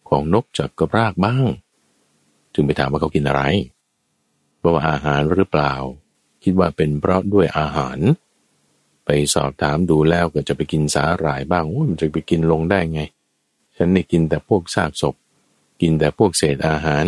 [0.09, 1.45] ของนกจักกระรากบ้าง
[2.53, 3.43] จึงไปถามว่าเขากินอะไร
[4.59, 5.75] เพราะว่าอาหารหรือเปล่า
[6.43, 7.99] คิดว่าเป็นเพราะด้วยอาหาร
[9.05, 13.01] ไปสอบถามดูแล้วก็จะไปกินสาหร่ายบ้างโอ้มันจะไปกินลงได้ไง
[13.77, 15.15] ฉันนี่กินแต่พวกซากศพ
[15.81, 17.05] กินแต่พวกเศษอาหาร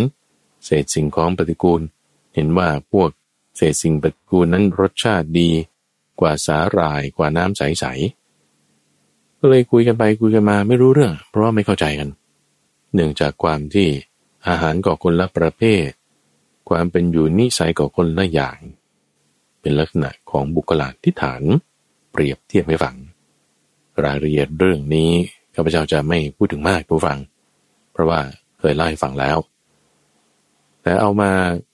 [0.65, 1.83] เศษสิ่งของปฏิกูล
[2.35, 3.11] เห็นว่าพวก
[3.57, 5.51] เศษสิ่งปฏิกูลนั้นรสชาติดี
[6.21, 12.09] กว่าสาหร่ายกว่าน้ำใสๆก็เลยคุยกันไปคุยกันมาไม่รู้เรื่อง เพราะว่าไม่เข้าใจกัน
[12.95, 13.89] เนื่องจากความที่
[14.49, 15.89] อาหารก่อคนละประเภท
[16.69, 18.59] ความเป็นอยู่นิสัยก่อคนละอย่าง
[19.61, 21.43] เป็นลักษณะของบุคลาธิฐาน
[22.11, 22.97] เปรียบเทียบให้ฟัง
[24.05, 25.11] รายละเอียดเรื่องนี้
[25.55, 27.19] ข้าพเจ้าจะไม่พูดถึงมากผู้ฟัง
[27.93, 28.21] เพราะว่า
[28.61, 29.39] เคยเล่าให้ฟังแล้ว
[30.83, 31.31] แต่เอามา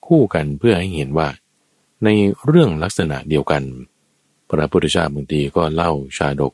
[0.07, 1.29] คู่กันเพื่อให้เห็นว่า
[2.05, 2.09] ใน
[2.45, 3.63] เรื่องลักษณะเดียวกัน
[4.49, 6.53] พระพุทธเจ้าบางทีก็เล่าชาดก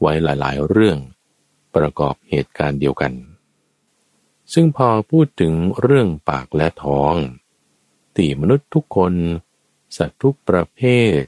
[0.00, 0.98] ไว้หลาย ๆ เรื่อง
[1.74, 3.12] ประกอบเหตุการณ์เดียวกัน
[4.52, 7.14] ซึ่งพอพูดถึงเรื่องปากและท้อง
[8.16, 9.14] ที่มนุษย์ทุกคน
[9.96, 10.80] สัตว์ทุกประเภ
[11.18, 11.20] ท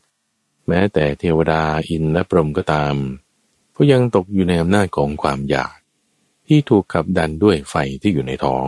[0.69, 2.95] แม้แต่เทวดาอินและพรหมก็ตาม
[3.77, 5.77] ก็ยังตกอยู่ในอำนาจของความอยาก
[6.47, 8.67] ที่ถูกขับดันด้วยไฟที่อยู่ในท้อง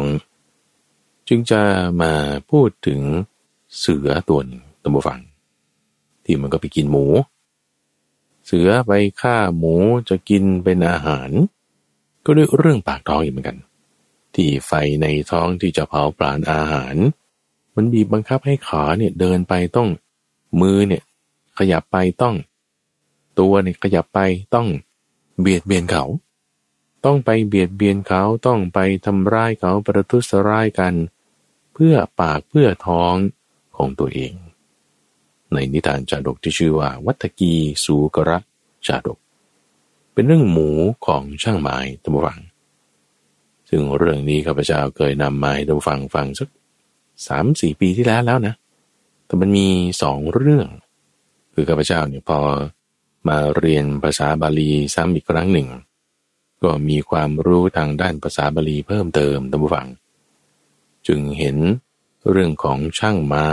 [1.29, 1.61] จึงจะ
[2.03, 2.13] มา
[2.51, 3.01] พูดถึง
[3.79, 5.21] เสือตัวหนึ่งตัมฟัง
[6.25, 7.07] ที่มันก็ไปกินหมู
[8.47, 9.75] เสือไปฆ่าหมู
[10.09, 11.31] จะกินเป็นอาหาร
[12.25, 13.59] ก็ด้วยเรื่องปากท้องอีกเหมือนกัน
[14.35, 16.97] ที่ไฟในท้องที่จะเผาปราณอาหาร
[17.75, 19.89] มันบีบบังคับให้ขาเนี่ยเดินไปต้อง
[20.61, 21.03] มือเนี่ย
[21.59, 22.35] ขยับไปต้อง
[23.39, 24.21] ตัวเนี่ยขยับไป
[24.55, 24.69] ต้อง
[25.41, 26.05] เบียดเบียนเขา
[27.05, 30.95] ต้องไปเบียดเบียนเขาต้องไปทำร้ายเขาประทุษร้ายกัน
[31.75, 33.15] เพื่อปากเพื่อท้อง
[33.77, 34.33] ของตัวเอง
[35.53, 37.55] ในนิทานจาดกที่ชื่อว่า วัตกี
[37.85, 38.39] สูกระ
[38.87, 39.19] จาดก
[40.13, 40.71] เป็นเรื่องหมู
[41.07, 42.41] ของช่างไม้ตัมฟัง
[43.69, 46.49] ซึ่งเรื่องนี้ข้าพเจ้าเคยนำมาให้ตัมฟังฟังสัก
[47.27, 48.55] สามสี่ปีที่แล้วแล้วนะ
[49.27, 49.69] แต่มันมี
[50.03, 50.69] สองเรื่อง
[51.55, 52.39] คือข้าพเจ้าเนี่ยพอ
[53.29, 55.69] มาเรียนภาษาบาลีซ้ำอีกครั้งหนึ่ง
[56.63, 59.89] ก็มีความรู้ทางด้านภาษาบาลีเพิ่มเติมตัมฟัง
[61.07, 61.57] จึงเห็น
[62.31, 63.51] เรื่องของช่างไม้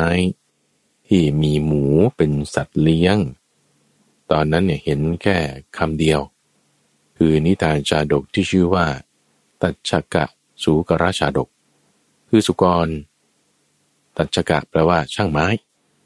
[1.08, 1.86] ที่มีหมู
[2.18, 3.18] เป็นสัตว์เลี้ยง
[4.32, 5.38] ตอนนั้นเนี่ยเห็นแค่
[5.78, 6.20] คำเดียว
[7.18, 8.86] คือนิทานชาดกที่ชื่อว่า
[9.62, 10.26] ตัชกะ
[10.64, 11.50] สูกราชาดก
[12.30, 12.88] คือสุกร
[14.18, 15.48] ตัชกะแปลว่าช่างไม้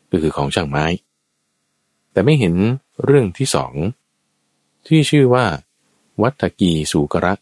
[0.09, 0.85] ก็คือของช่างไม้
[2.11, 2.55] แต่ไม่เห็น
[3.03, 3.73] เรื่องที่สอง
[4.87, 5.45] ที่ชื่อว่า
[6.21, 7.33] วัตกีสูกระ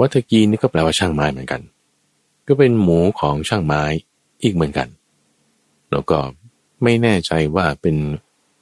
[0.00, 1.62] วัตกีนี่ก็แปลว่าช่างไม้เหมือนกัน
[2.46, 3.82] ก็เป็นหมูของช่างไม้
[4.42, 4.88] อีกเหมือนกัน
[5.90, 6.18] แล้วก็
[6.82, 7.96] ไม่แน่ใจว่าเป็น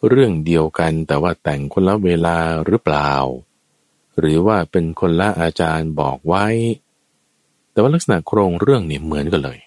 [0.08, 2.36] เรื่องเดียวกันแต่ว่าแต่งคนละเวลา
[2.66, 3.12] หรือเปล่า
[4.18, 6.46] หรือว่าเป็นคนละอาจารย์บอกไว้
[7.70, 9.58] แต่ว่าลักษณะโครงเรื่องเนี่ยเหมือนกันเลย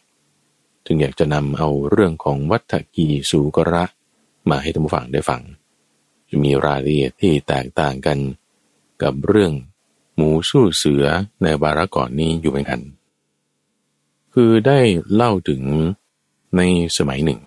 [0.85, 3.85] จึงอยากจะนำเอาเรื่องของวัตกีสูกระ
[4.49, 5.41] มาให้ท่านผู้ฟังได้ฟัง
[6.29, 8.17] จะมีรายละเอียดที่แตกต่างกัน
[9.03, 9.53] กับเรื่อง
[10.15, 11.05] หมูสู้เสือ
[11.41, 12.81] ในบาระก่อนนี้อยู่เหมือนกัน
[14.33, 14.79] คือได้
[15.13, 15.63] เล่าถึง
[16.57, 16.61] ใน
[16.97, 17.39] สมัยหนึ่ง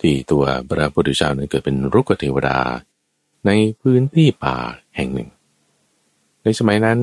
[0.00, 2.58] ที่ตัวพระพุทธเจ้านั้นเกิดเป็นรุกเทวดา
[3.46, 4.56] ในพื้นที่ป่า
[4.96, 5.28] แห่งหนึ่ง
[6.42, 6.98] ในสมัยนั้น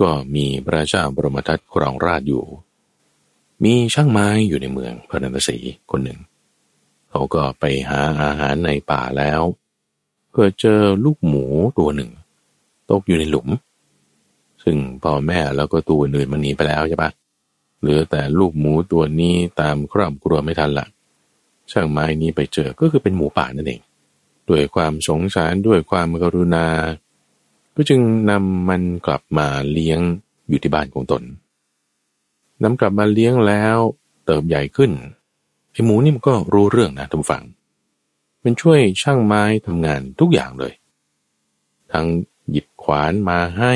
[0.00, 2.44] ก็มีพระเจ้าบรมทัตครองราชอยู่
[3.64, 5.56] มีช่างไม้อยู่ในเมืองพระนครศรี
[5.90, 6.20] คนหนึ่ง
[7.10, 9.40] เขาก็ไปหาอาหารในป่าแล้ว
[10.34, 11.44] เกิดเจอลูกหมู
[11.78, 12.10] ตัวหนึ่ง
[12.90, 13.48] ตกอยู่ในหลุม
[14.64, 17.10] ซึ่งพ่อแม่แล้วก็ตัวอื่นมันหนีไปแล้วใช่ปะ
[17.80, 20.86] เหลือแต่ลูกหมูตัวนี้ตามครอบครัวไม่ทันละ
[21.70, 23.80] ช่างไม้นี้ไปเจอก็คือเป็นหมูป่านั่นเอง
[24.48, 26.66] ด้วยความสงสารด้วยความกรุณา
[27.74, 30.00] ก็จึงนำมันกลับมาเลี้ยง
[30.48, 31.22] อยู่ที่บ้านของตน
[32.62, 33.76] นำกลับมาเลี้ยงแล้ว
[34.24, 34.90] เติบใหญ่ขึ้น
[35.72, 37.44] ไอ้หมูนี่มันก็รู้เรื่องนะทุกฝัง
[38.44, 40.72] มันช่วยช่างไม้ทำงานทุกอย่างเลย
[41.92, 42.06] ทั้ง
[42.86, 43.74] ขวานมาให้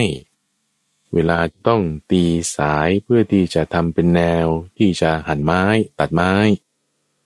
[1.14, 2.24] เวลาต้องตี
[2.56, 4.46] สายเพื่อที่จะทำเป็นแนว
[4.78, 5.62] ที่จะหั่นไม้
[5.98, 6.32] ตัดไม้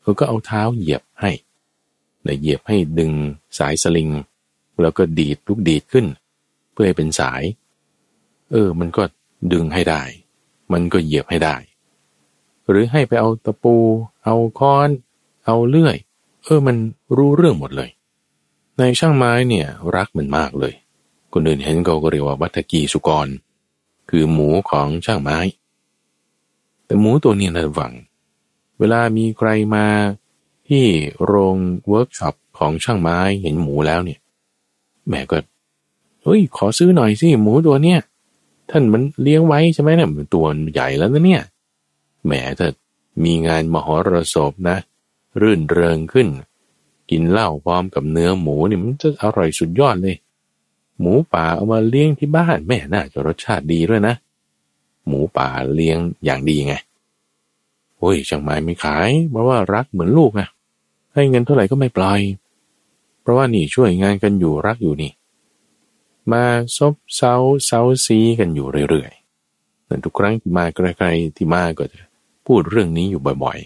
[0.01, 1.31] เขาก็เอาเท้าเหยียบให้
[2.25, 3.13] ในเหยียบให้ดึง
[3.59, 4.11] สายสลิง
[4.81, 6.07] แล้วก็ดีดลูกดีดขึ้น
[6.73, 7.43] เพื่อให้เป็นสาย
[8.51, 9.03] เออ มันก็
[9.53, 10.03] ดึงให้ได้
[10.73, 11.57] มันก็เหยียบให้ได้
[12.69, 13.77] หรือให้ไปเอาตะปู
[14.25, 14.89] เอาค้อน
[15.45, 15.97] เอาเลื่อย
[16.45, 16.77] เออ มัน
[17.17, 17.91] รู้เรื่องหมดเลย
[18.79, 19.67] ในช่างไม้เนี่ย
[19.97, 20.75] รักมันมากเลย
[21.35, 23.29] คนอื่นเห็นก็เรียกว่าวัฑฒกีสูกร
[24.11, 25.39] คือหมูของช่างไม้
[26.85, 27.93] แต่หมูตัวนี้นะฝัง
[28.79, 29.87] เวลามีใครมา
[30.69, 30.85] ที่
[31.25, 31.57] โรง
[31.89, 34.21] เวิร์กช็อปของช่างไม้เห็นหมูแล้วเนี่ย
[35.09, 35.39] แม่ก็
[36.23, 38.01] เฮ้ย ขอซื้อหน่อยสิหมูตัวเนี้ย
[38.71, 41.43] ท่านมันเลี้ยงไว้ใช่ไหมเนี่ยมันตัวใหญ่แล้วนะเนี่ย
[42.25, 42.69] แหมถ้า
[43.25, 44.77] มีงานมหรสพนะ
[45.41, 46.29] รื่นเริงขึ้น
[47.11, 50.17] กินเหล้าพร้อมกับเนื้อหมูนี่มันจะอร่อยสุดยอดเลย
[51.01, 54.15] หมูป่าเอามาเลี้ยงที่บ้านแม่น่าจะรสชาติดีด้วยนะ
[55.07, 56.75] หมูป่าเลี้ยงอย่างดีไง
[57.99, 60.43] โอ้ยช่างไม้ไม่ขายเพราะว่ารักเหมือนลูกไง
[61.15, 62.21] ให้เงินเท่าไหร่ก็ไม่ปล่อย
[63.21, 65.13] เพราะว่านี่ช่วยงานกันอยู่รักอยู่นี่
[66.33, 66.45] มา
[66.77, 72.01] ซบเซาเซาซีกันอยู่เรื่อยๆแต่ทุกครั้งที่มาใกล้ๆที่มาก็จะ
[72.47, 73.59] พูดเรื่องนี้อยู่บ่อย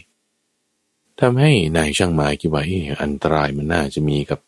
[0.56, 2.62] ๆทำให้นายช่างไม้คิดว่า
[3.02, 4.40] อันตรายมันน่าจะมีกับ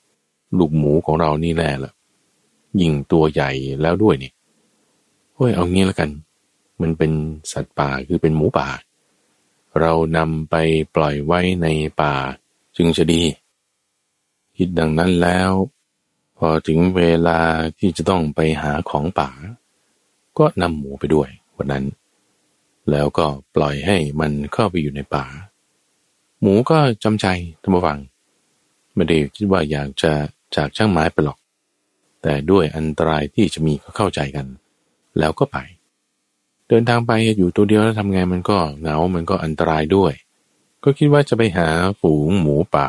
[0.58, 1.92] ลูกหมูของเรานี่แหละละ
[2.80, 4.32] ยิงตัวใหญ่แล้วด้วยนี่
[5.34, 6.10] โอ้ยเอางี้แล้วกัน
[6.80, 7.12] มันเป็น
[7.52, 8.68] สัตว์ป่าคือเป็นหมูป่า
[9.80, 10.54] เรานำไป
[10.94, 11.66] ปล่อยไว้ใน
[12.02, 12.14] ป่า
[12.76, 13.22] จึงจะดี
[14.56, 15.50] คิดดังนั้นแล้ว
[16.38, 17.38] พอถึงเวลา
[17.78, 19.30] ที่จะต้องไปหาของป่า
[20.38, 21.84] ก็นำหมูไปด้วยวันนั้น
[22.90, 25.24] แล้วก็ปล่อยให้มันเข้าไปอยู่ในป่า
[26.40, 27.26] หมูก็จำใจ
[27.62, 27.98] ทำฟัง
[28.94, 30.12] ไม่ได้คิดว่าอยากจะ
[30.56, 31.38] จากช่างไม้ไปหรอก
[32.22, 34.46] แต่ด้วยอันตรายที่จะมีก็เข้าใจกัน
[35.18, 35.58] แล้วก็ไป
[36.68, 40.12] เดินทางไปอยู่ตัวเดียวแล้วทำไงมันก็เหงา มันก็อันตรายด้วย
[40.84, 41.68] ก็คิดว่าจะไปหา
[42.00, 42.88] ฝูงหมูป่า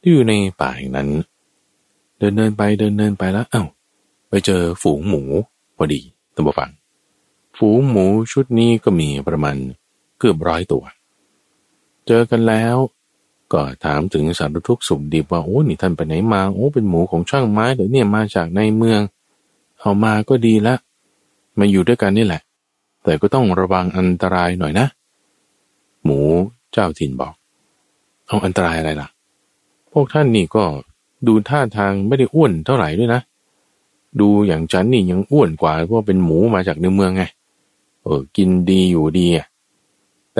[0.00, 1.08] ที่อยู่ในป่าแห่งนั้น
[2.18, 3.64] เดินเดินไปเดินเดินไปแล้วเอา้า
[4.28, 5.22] ไปเจอฝูงหมู
[5.76, 6.00] พอดี
[6.34, 6.70] ตั้งฟัง
[7.58, 9.56] ฝูงหมูชุดนี้ก็มีประมาณ
[10.18, 10.84] เกือบร้อยตัว
[12.06, 12.76] เจอกันแล้ว
[13.52, 19.00] ก็ถามถึงสารทุกสุขดิบว่าโอ้นี่ท่านไปไหนมาโอ้เป็นหมูของช่างไม้หรือเนี่ยมาจากในเมือง
[19.80, 20.74] เอามาก็ดีละ
[21.58, 22.42] มาอยู่ด้วยกันนี่แหละ
[23.04, 24.86] แต่ก็ต้องระวังอันตรายหน่อยนะ
[26.04, 26.20] หมู
[26.72, 27.34] เจ้าถิ่นบอก
[28.26, 29.08] เอาอันตรายอะไรล่ะ
[29.92, 30.64] พวกท่านนี่ก็
[31.26, 33.20] ดูท่าทางไม่ได้อ้วนเท่าไหร่ด้วยนะ
[34.20, 37.22] ดูอย่างฉันนี่ยังอ้วนกว่าเพราะเป็นหมูมาจากในเมืองไง
[38.02, 39.46] เออกินดีอยู่ดีอะ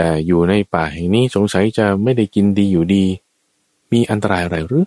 [0.01, 3.05] แต่อยู่ในป่าแห่งนี้สงสัยจะไม่ได้กินดีอยู่ดี
[3.93, 4.87] มีอันตรายอะไรหรือ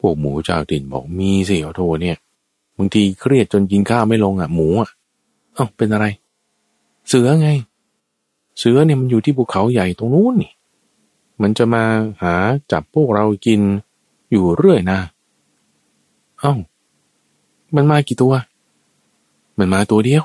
[0.00, 2.16] พวกหมูเจ้าติ่นบอกมีสิขอโทเนี่ย
[2.76, 4.90] บางทีเครียดจนกินข้าวไม่ลงอะหมูอะ
[5.54, 6.06] เอ้าเป็นอะไร
[7.08, 7.48] เสือไง
[8.58, 10.52] เสือเนี่ยมันอยู่ที่ภูเขาใหญ่ตรงนู้นนี่
[11.42, 11.84] มันจะมา
[12.22, 12.34] หา
[12.72, 13.60] จับพวกเรากิน
[14.30, 14.98] อยู่เรื่อยนะ
[16.40, 16.54] เอ้า
[17.74, 18.34] มันมากี่ตัว
[19.58, 20.24] มันมาตัวเดียว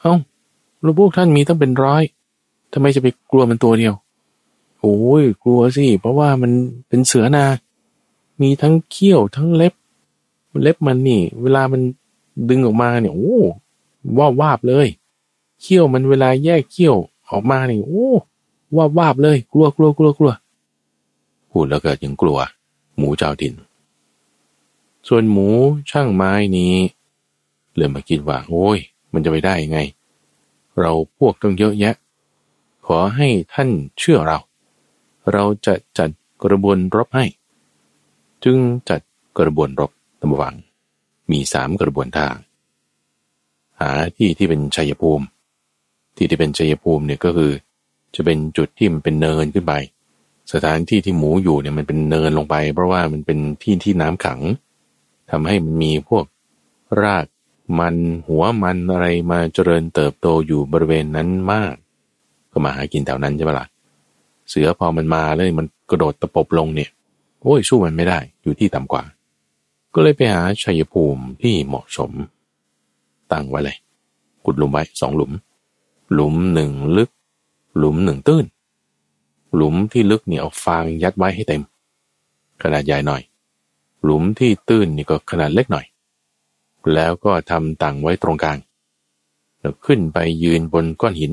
[0.00, 0.14] เอ้า
[0.80, 2.04] แล้วพวกท่านมีตั้งเป็นร้อย
[2.72, 3.94] ทำไมจะไปกลัวมันตัวเดียว
[4.80, 6.52] โอ้ยกลัวสิ เพราะว่ามัน
[6.88, 7.44] เป็นเสือนา
[8.40, 9.74] มีทั้งเขี้ยวทั้งเล็บ
[10.62, 11.80] เล็บมันนี่ เวลามัน
[12.48, 13.40] ดึงออกมาเนี่ยโอ้
[14.18, 14.86] ว่าวาบเลย
[15.60, 16.96] เขี้ยวมันเวลาแยกเขี้ยว
[17.30, 18.08] ออกมาเนี่ยโอ้
[18.76, 20.32] ว่าวาบเลย กลัวกลัวกลัวกลัว
[21.50, 22.38] พูดแล้วก็ยังกลัว
[22.96, 23.54] หมูเจ้าดิน
[25.08, 25.48] ส่วนหมู
[25.90, 26.74] ช่างไม้นี้
[27.76, 28.78] เลยมาคิดว่าโอ้ย
[29.12, 29.78] มันจะไปได้ยังไง
[30.80, 31.94] เราพวกต้องเยอะแยะ
[32.86, 34.38] ขอให้ท่านเชื่อเรา
[35.32, 36.10] เราจะจัด
[36.44, 37.26] กระบวนรบให้
[38.44, 38.58] จึง
[38.90, 39.00] จัด
[39.38, 39.90] กระบวนรบ
[40.20, 40.54] ตำวัง
[41.30, 42.26] มีสามกระบวนท่า
[43.80, 45.24] หาที่ที่เป็นชัยภูมิ
[46.16, 47.52] ที่ที่เป็นชัยภูมิเนี่ยก็คือ
[48.14, 49.74] จะเป็นจุดที่มันเป็นเนินขึ้นไป
[50.52, 54.40] สถานที่ที่หมูอยู่เนี่ยมันเป็นเนินลงไป เพราะว่ามันเป็นที่ที่น้ำขัง
[55.30, 56.24] ทำให้มันมีพวก
[57.02, 57.26] ราก
[57.78, 61.74] มันหัวมันอะไรมาเจริญเติบโตอยู่บริเวณนั้นมาก
[62.52, 63.66] ก็มาหากินแถวนั้นใช่ไหมละ่ะ
[64.48, 66.90] เสือพอมันมาเลยมันกระโดดตะปบลงเนี่ย
[67.42, 69.02] โอ้ยสู้มันไม่ได้อยู่ที่ต่ำกว่า
[69.94, 72.10] ก็เลยไปหาชัยภูมิที่เหมาะสม
[73.32, 73.76] ตั้งไว้เลย
[74.44, 75.32] ขุดหลุมไว้สองหลุม
[76.12, 77.10] หลุมหนึ่งลึก
[77.78, 78.44] หลุมหนึ่งตื้น
[79.54, 81.62] หลุมที่ลึกเนี่ยเอาฟางยัดไว้ให้เต็ม
[82.62, 83.22] ขนาดใหญ่หน่อย
[84.04, 85.86] หลุมที่ตื้นนี่ก็ขนาดเล็กหน่อย
[86.94, 88.58] แล้วก็ทำต่างไว้ตรงกลาง
[89.60, 91.32] แล้วขึ้นไปยืนบนก้อนหิน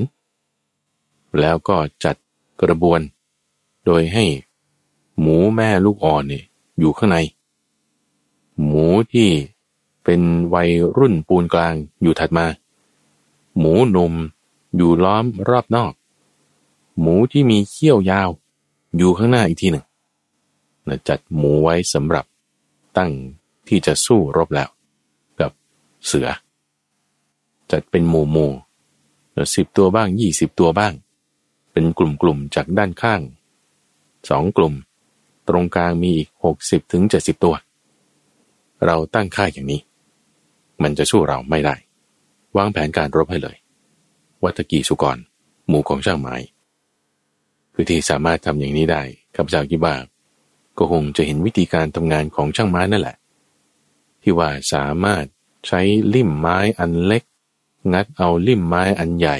[1.38, 2.16] แล้วก็จัด
[2.62, 3.00] กระบวน
[3.86, 4.24] โดยให้
[5.20, 6.44] หมูแม่ลูกอ่อนเนี่ย
[6.78, 7.18] อยู่ข้างใน
[8.64, 9.28] หมูที่
[10.04, 10.20] เป็น
[10.54, 12.46] วัยรุ่นปูนกลางอยู่ถัดมา
[13.58, 14.12] หมูหนุ่ม
[14.76, 15.92] อยู่ล้อมรอบนอก
[17.00, 18.28] หมูที่มีเขี้ยวยาว
[18.96, 19.84] อยู่ข้างหน้าอีกทีหนึ่ง
[21.08, 22.24] จัดหมูไว้สำหรับ
[22.96, 23.10] ตั้ง
[23.68, 24.68] ที่จะสู้รบแล้ว
[25.40, 25.50] กับ
[26.06, 26.28] เสือ
[27.70, 28.52] จัดเป็นหมู่หมู่
[29.54, 30.92] สิบตัวบ้างยี่สิบตัวบ้าง
[31.80, 33.20] เป็นกลุ่มๆจากด้านข้าง
[34.28, 34.74] สองกลุ่ม
[35.48, 37.54] ตรงกลางมีอีกหกสิบถึงเจ็ดสิบตัว
[38.86, 39.80] เราตั้งค่ายอย่างนี้
[40.82, 41.74] มันจะสู้เราไม่ได้
[42.56, 43.56] วางแผนการรบให้เลย
[44.44, 45.18] วัตกีสุกร
[45.68, 46.34] หมู่ของช่างไม้
[47.74, 49.02] คือที่สามารถทำอย่างนี้ได้
[49.34, 49.94] ข้าพเจ้าคิดว่า
[50.78, 53.16] ก็คงจะเห็นวิธีการทำงานของช่างไม้นั่นแหละ
[54.22, 55.24] ที่ว่าสามารถ
[55.66, 55.80] ใช้
[56.14, 57.22] ลิ่มไม้อันเล็ก
[57.92, 59.38] งัดเอาลิ่มไม้อันใหญ่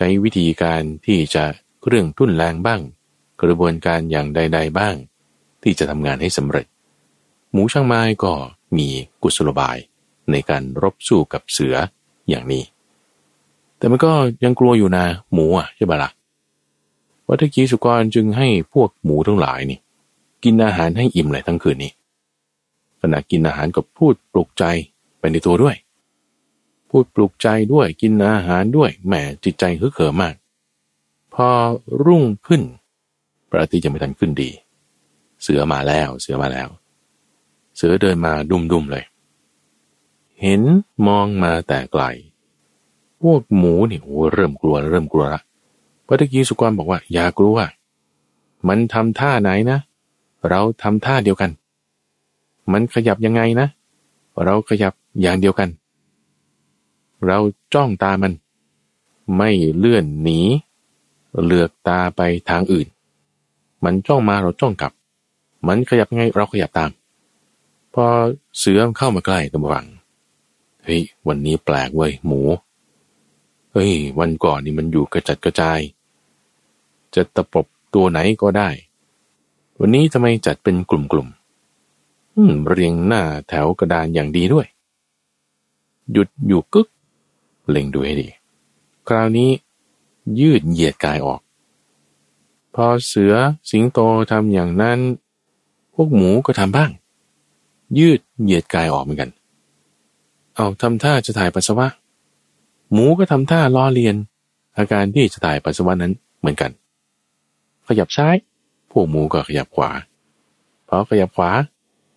[0.00, 1.44] ใช้วิธีการที่จะ
[1.82, 2.80] เครื่องทุ่นแรงบ้าง
[3.42, 4.94] กระบวนการอย่างใด ๆ บ้าง
[5.62, 6.66] ที่จะทำงานให้สำเร็จ
[7.52, 8.32] หมูช่างไม้ก็
[8.76, 8.88] มี
[9.22, 9.76] กุศโลบาย
[10.30, 11.76] ในการรบสู้กับเสือ
[12.28, 12.62] อย่างนี้
[13.78, 14.12] แต่มันก็
[14.44, 16.10] ยังกลัวอยู่นะหมูอะใช่ปะละ่ะ
[17.28, 19.78] วัตถีสุกรจึงให้พวกหมูทั้งหลายนี่
[20.44, 21.92] กินอาหารให้อิ่มเลยทั้งคืนนี้
[23.00, 24.64] ขณะกินอาหารก็พูดปลุกใจ
[25.18, 25.76] ไปในตัวด้วย
[26.88, 30.34] พูดปลุกใจด้วยกินอาหารด้วยแหมจิตใจฮึกเหิมมาก
[31.34, 31.48] พอ
[32.04, 32.62] รุ่งขึ้น
[33.48, 34.50] พระอาทิตย์จะไม่ทันขึ้นดี
[35.42, 36.68] เสือมาแล้วเสือมาแล้ว
[37.76, 39.04] เสือเดินมาดุมๆเลย
[40.40, 40.62] เห็น
[41.06, 42.02] มองมาแต่ไกล
[43.22, 45.40] พวกหมูนี่โอ้เริ่มกลัวเริ่มกลัวละ
[46.06, 47.56] พระตะกี้สุกรบอกว่าอย่ากลัว
[48.68, 49.78] มันทำท่าไหนนะ
[50.48, 51.50] เราทำท่าเดียวกัน
[52.72, 53.68] มันขยับยังไงนะ
[54.44, 55.68] เราขยับอย่างเดียวกัน
[57.26, 57.38] เรา
[57.74, 58.32] จ้องตามัน
[59.36, 60.40] ไม่เลื่อนหนี
[61.46, 62.86] เลือกตาไปทางอื่น
[63.84, 64.92] มันจ้องมาเราจ้องกลับ
[65.66, 66.90] มันขยับไงเราขยับตาม
[67.94, 68.04] พอ
[68.58, 69.86] เสือเข้ามาใกล้ตะบัง
[70.84, 72.40] เฮ้ยวันนี้แปลกเว้ยหมู
[73.72, 75.80] เฮ้ยวันก่อนนี่มันอยู่กระจัดกระจาย
[77.14, 78.68] จะตะปบตัวไหนก็ได้
[79.80, 84.66] วันนี้ทำไมจัดเป็นกลุ่มๆเรียงหน้าแถวกระดานอย่างดีด้วย
[86.12, 86.88] หยุดอยู่กึก
[87.70, 88.28] เล็งดูให้ดี
[89.08, 89.50] คราวนี้
[90.40, 91.40] ยืดเหยียดกายออก
[92.74, 93.34] พอเสือ
[93.70, 93.98] สิงโต
[94.30, 94.98] ทำอย่างนั้น
[95.94, 96.90] พวกหมูก็ทำบ้าง
[97.98, 99.30] ยืดเหยียดกายออกเหมือนกัน
[100.54, 101.86] เอาทำท่าจะถ่ายปัสสาวะ
[102.92, 104.16] หมูก็ทำท่าล้อเลียน
[104.76, 106.70] อาการที่จะถ่ายปัสสาวะนั้นเหมือนกัน
[107.86, 108.36] ขยับซ้าย
[108.90, 109.90] พวกหมูก็ขยับขวา
[110.88, 111.50] พอขยับขวา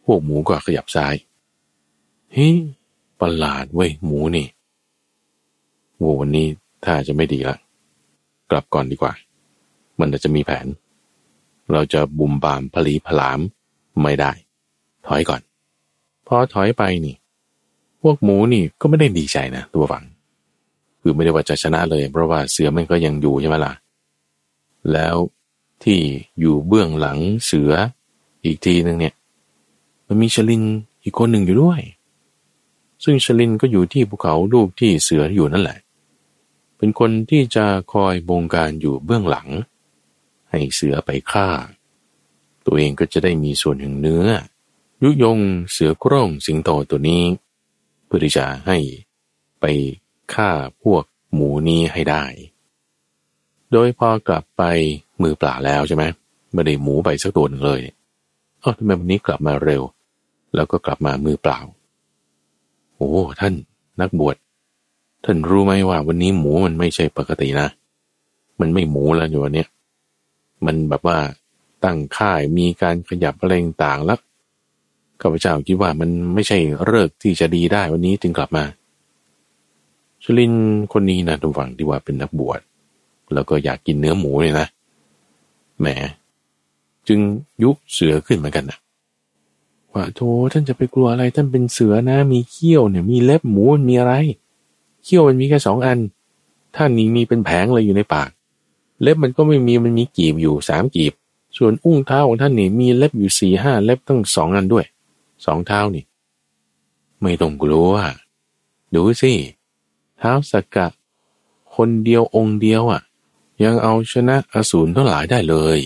[0.06, 1.16] พวกหมูก็ขยับซ้าย
[2.34, 2.50] เฮ้
[3.20, 4.48] ประหลาดเว้ยหมูนี่
[6.02, 6.48] โววันนี้
[6.86, 7.58] ถ้าจะไม่ดีละ
[8.52, 9.14] กลับก่อนดีกว่า
[10.00, 10.68] มันจะมีแผน
[11.72, 13.40] เราจะบุมบามผลีผลาม
[14.02, 14.32] ไม่ได้
[15.08, 15.42] ถอยก่อน
[16.28, 17.16] พอถอยไปนี่
[18.02, 20.04] พวกหมูนี่ก็ไม่ได้ดีใจนะตัวฝัง
[21.02, 23.74] คือไม่ได้ว่าจะชนะเลย เพราะว่าเสือมันก็ยังอยู่ใช่ไหมล่ะ
[24.92, 25.16] แล้ว
[25.84, 26.00] ที่
[26.40, 27.72] อยู่เบื้องหลังเสือ
[28.44, 29.14] อีกทีหนึ่งเนี่ย
[30.08, 30.64] มันมีชลิน
[31.04, 31.82] อีกคนหนึ่งอยู่ด้วย
[33.04, 35.78] ซึ่งชลินก็อยู่ที่ภูเขาลูกที่เสืออยู่นั่นแหละ
[36.82, 39.50] เป็นคนที่จะคอยบงการอยู่เบื้องหลัง
[40.50, 41.50] ให้เสือไปฆ่า
[42.66, 44.26] ตัวเองก็จะได้มีส่วนแห่งเนื้อ
[45.04, 45.40] ยุยง
[45.72, 47.24] เสือโคร่งสิงโตตัวนี้
[48.06, 48.78] เพื่อที่จะให้
[49.62, 49.66] ไป
[50.34, 50.50] ฆ่า
[50.84, 52.24] พวกหมูนี้ให้ได้
[53.72, 54.64] โดยพอกลับไป
[55.22, 56.04] มือเปล่าแล้วใช่ไหม
[56.54, 57.82] ไม่ได้หมูไปสักตัวหนึ่งเลย
[58.60, 59.84] เออทำไมวันนี้กลับมาเร็ว
[60.56, 61.60] แล้วก็กลับมามือเปล่า
[62.96, 63.54] โอ้ท่าน
[64.02, 64.36] นักบวช
[65.24, 67.68] ท่านรู้ไหมว่าวันนี้หมูมันไม่ใช่ปกตินะ
[68.60, 69.66] มันไม่หมูแล้วอยู่วันนี้
[70.66, 71.18] มันแบบว่า
[71.84, 74.20] ตั้งค่ายมีการขยับอะไรต่างแล้ว
[75.22, 78.64] ข้าพเจ้าคิดว่ามันไม่ใช่เลิกที่จะดีได้วันนี้จึงกลับมา
[80.24, 80.54] ชลิน
[80.94, 82.60] คนนี้นะทุกฝั่งที่ว่าเป็นนักบวช
[83.34, 84.68] แล้วก็อยากกินเนื้อหมูเลยนะ
[85.80, 85.88] แหม
[87.08, 87.20] จึง
[87.64, 88.78] ยุเสือขึ้นเหมือนกันนะ
[89.94, 90.20] ว่าโธ
[90.54, 94.14] ท่านจะไปกลัวอะไรท่านเป็นเสือนะ มีเขี้ยวเนี่ยมีเล็บหมูมีอะไร
[95.04, 96.00] เขี้ยวมันมีแค่สองอัน
[96.76, 98.30] ท่านนี้มีเป็นแผงเลยอยู่ในปาก
[99.02, 101.14] เล็บมันก็ไม่มีมันมีกีบอยู่สามกีบ
[101.58, 104.86] ส่วนอุ้งเท้าของท่านนี่มีเล็บอยู่สี่ห้าเล็บตั้งสองอันด้วย
[105.46, 106.04] สองเท้านี่
[107.22, 107.94] ไม่ต้องกลัว
[108.96, 109.34] ดูสิ
[110.18, 110.88] เท้าสกกะ
[111.76, 113.02] คนเดียวองค์เดียวอะ
[113.64, 115.80] ยังเอาชนะอสูรทั้งหลายได้เลย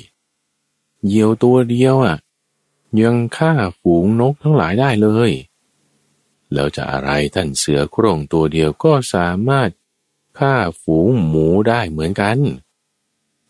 [1.05, 2.17] เหยี่ยวตัวเดียวอะ
[3.01, 5.31] ยังฆ่าฝูงนกทั้งหลายได้เลย
[6.55, 9.69] แล้วจะอะไรท่านเสือโคร่งตัวเดียวก็สามารถ
[10.39, 12.37] ฆ่าฝูงหมูได้เหมือนกัน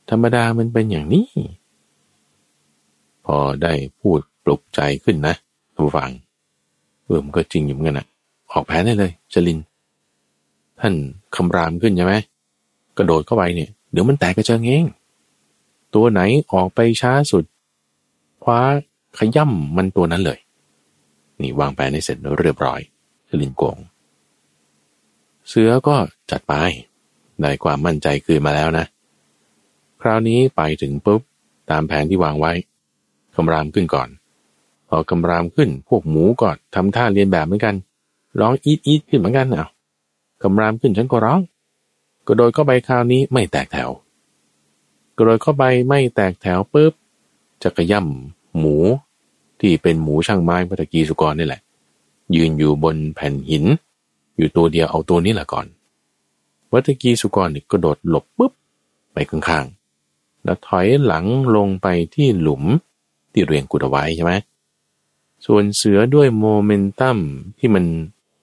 [0.10, 1.28] ธรรมดามันเป็นอย่างนี้
[3.26, 5.36] พอได้พูดปลุกใจขึ้นนะ
[5.74, 6.12] ท่านฟัง
[7.04, 8.08] เออมันก็จริงอยู่เหมือนกันนะ
[8.52, 9.60] ออกแผนได้เลยจลิน
[10.80, 10.94] ท่าน
[11.36, 12.14] คำรามขึ้นใช่ไหม
[12.98, 14.84] กระโดดเข้าไปเนี่ยเดี๋ยวมันแตกกระเจิงเอง
[15.96, 16.22] ตัวไหน
[16.54, 17.44] ออกไปช้าสุด
[18.44, 18.60] คว้า
[19.18, 20.40] ขย่ำมันตัวนั้นเลย
[21.42, 22.80] นี่วางแผนให้เสร็จเรียบร้อย
[23.42, 23.78] ลินกง
[25.48, 25.96] เสือก็
[26.32, 26.54] จัดไป
[27.42, 28.86] ได้ความมั่นใจคืนมาแล้วนะ
[30.02, 31.22] คราวนี้ไปถึงปุ๊บ
[31.70, 32.54] ตามแผนที่วางไว้
[33.36, 34.10] กำรามขึ้นก่อน
[34.90, 37.76] พอกำรามขึ้นพวกหมูก็ทำท่าเรียนแบบเหมือนกัน
[38.40, 39.66] ร้องอีดอีดขึ้นเหมือนกันเอา
[40.44, 41.40] กำรามขึ้นฉันก็ร้อง
[42.28, 43.90] กระโดดเข้าไปคราวนี้ไม่แตกแถว
[45.18, 46.94] กระโดดเข้าไปไม่แตกแถวปุ๊บ
[47.64, 48.76] จะกระย่ำหมู
[49.60, 51.62] ที่เป็นหมูช่างไม้พัตกีสุกรนี่แหละ
[52.36, 53.66] ยืนอยู่บนแผ่นหิน
[54.38, 55.66] อยู่ตัวเดียวเอาตัวนี้แหละก่อน
[56.72, 58.54] วัตกีสุกรกระโดดหลบปุ๊บ
[59.14, 62.64] ไปข้างๆ แล้วถอยหลังลงไปที่หลุม
[63.32, 64.34] ที่เรียงกุดเอาไว้ใช่ไหม
[65.46, 67.18] ส่วนเสือด้วยโมเมนตัม
[67.60, 67.86] ที่มัน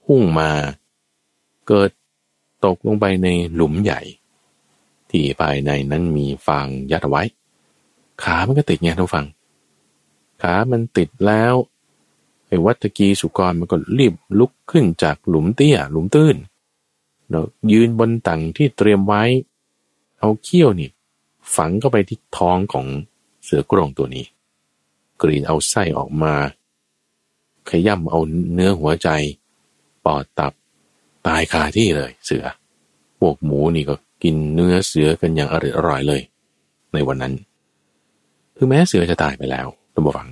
[0.05, 0.49] พุ่งมา
[1.67, 1.89] เกิด
[2.65, 4.01] ตกลงไปในหลุมใหญ่
[5.09, 7.23] ที่ภายในนั้นมีฟางยัดไว้
[8.23, 9.25] ขามันก็ติดไงทุกฝัง
[10.41, 11.53] ขามันติดแล้ว
[12.53, 16.35] ไอ้วัตกีสุกรมันก็รีบลุกขึ้นจากหลุมเตี้ย หลุมตื้น
[17.29, 19.23] เนาะยืนบนตังที่เตรียมไว้
[20.19, 20.89] เอาเขี้ยวนี่
[21.55, 22.85] ฝังเข้าไปที่ท้องของ
[23.43, 24.25] เสือกรงตัวนี้
[25.21, 26.33] กรีนเอาไส้ออกมา
[27.69, 28.19] ขย่ำเอา
[28.53, 29.09] เนื้อหัวใจ
[30.05, 30.53] ปอดตับ
[31.27, 32.45] ตายคาที่เลย เสือ
[33.19, 35.55] พวกหมูนี่ก็กินเนื้อเสือกันอย่างอ
[35.87, 36.21] ร่อยเลย
[36.93, 37.33] ในวันนั้น
[38.55, 40.29] คือแม้เสือจะตายไปแล้วตัมวัง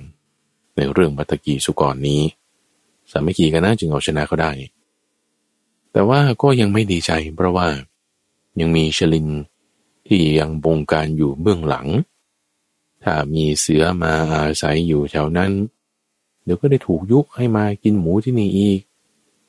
[0.76, 2.22] ในเรื่องบัตกีสุกรนี้
[3.10, 4.52] สามัคคีกันนะจึงเอาชนะเขาได้
[5.92, 7.68] แต่ว่าก็ยังไม่ดีใจเพราะว่า
[8.60, 9.28] ยังมีชลิน
[10.06, 11.86] ที่ยังบงการอยู่เบื้องหลัง
[13.02, 15.52] ถ้ามีเสือมาอาศัยอยู่แถวนั้น
[16.44, 18.80] เดี๋ยวก็ได้ถูกยุให้มากินหมูที่นี่อีก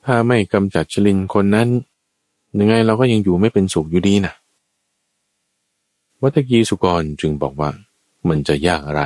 [0.05, 1.69] ถ้าไม่กำจัดชลินคนนั้น
[2.59, 4.33] ยังไงเราก็ยังอยู่ไม่เป็นสุขอยู่ดีนะ
[6.21, 7.69] วัตกีสุกรจึงบอกว่า
[8.27, 9.03] มันจะยากอะไร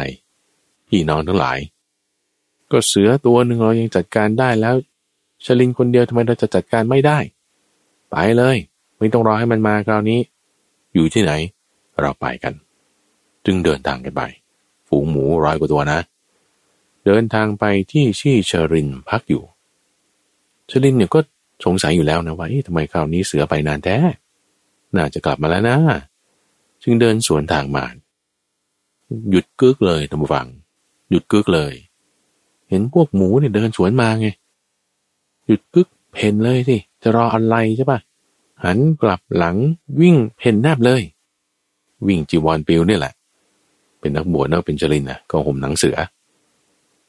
[0.88, 1.58] พี่น้องทั้งหลาย
[2.72, 4.76] ก็เสือตัวหนึ่งเรายังจัดการได้แล้ว
[5.46, 7.18] ชลินคนเดียวทำไมเราจะจัดการไม่ได้
[8.12, 8.58] ไปเลย
[8.98, 10.20] ไม่ต้องรอให้มันมาคราวนี้
[10.94, 11.32] อยู่ที่ไหน
[12.02, 12.54] เราไปกัน
[13.46, 14.22] จึงเดินทางกันไป
[14.88, 16.00] ฝูงหมูร้อยกว่าตัวนะ
[17.06, 19.44] เดินทางไปที่ชี่ชรินพักอยู่
[20.70, 21.20] ชลินเนี่ยก็
[21.66, 23.98] สงสัยอยู่แล้วนะว่าทำไมคราวนี้เสือไปนานแท้
[24.96, 25.78] น่าจะกลับมาแล้วนะ
[26.84, 27.86] จึงเดินสวนทางมา
[29.30, 30.48] หยุดกึกเลยท่านผู้ฟัง
[31.10, 31.74] หยุดกึกเลย
[32.70, 34.28] เห็นพวกหมูเนี่ยเดินสวนมาไง
[35.46, 38.00] หยุดกึกเพ่นเลยสิ จะรออะไรใช่ปะ
[38.64, 39.56] หันกลับหลัง
[40.02, 41.02] วิ่งเพ่นแนบเลย
[42.08, 43.14] วิ่งจีวรปิวนี่แหละ
[44.00, 45.98] เป็นนักบวชนักเป็นจรินนะก็ห่มหนังเสือ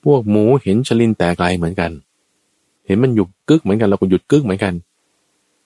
[0.05, 1.91] พวกหมูเห็นชลินแต่ไกลเหมือนกัน
[2.87, 4.75] เห็นมันหยุดกึกเหมือนกันเราก็หยุดกึกเหมือนกัน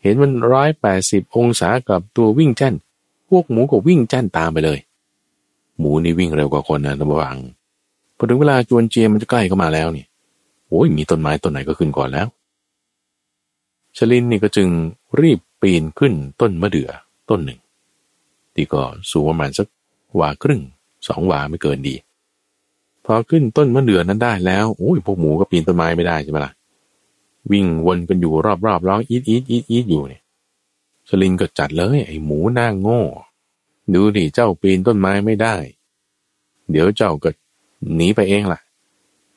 [0.02, 2.74] เห็นมันร้อยแปดสิบองศากับตัววิ่งแจ้น
[3.28, 4.78] พวกหมูก็วิ่งแจ้นตามไปเลย
[5.78, 7.38] หมูนี่วิ่งเร็วกว่าคนนะระวัง
[8.22, 10.04] พอถึงเวลาจวนเจียมันจะใกล้เข้ามาแล้วนี่
[10.68, 12.26] โอ้ยมีต้นไม้ต้นไหนก็ขึ้นก่อนแล้ว
[13.96, 14.68] ชลินนี่ก็จึง
[15.20, 16.90] รีบปีนขึ้นต้นมะเดื่อ
[17.30, 17.60] ต้นหนึ่ง
[18.54, 19.66] ที่ก็สูงประมาณสัก
[20.20, 20.60] วาครึ่ง
[21.06, 21.94] สองวาไม่เกินดี
[23.04, 26.52] พอขึ้นต้นมะเดื่อนั้นได้แล้วโอ้ยพวกหมูก็ปีนต้นไม้ไม่ได้ใช่ไหมล่ะ
[27.50, 28.32] วิ่งวนกันอยู่
[28.66, 30.22] รอบๆร้องอีดอีดอีดอีดอยู่เนี่ย
[31.08, 33.02] สลินก็จัดเลยไอ้หมูหน้าโง่
[33.94, 35.56] ดูดิเจ้าปีนต้นไม้ไม่ได้
[36.70, 37.30] เดี๋ยวเจ้าก็
[37.94, 38.60] หนีไปเองล่ะ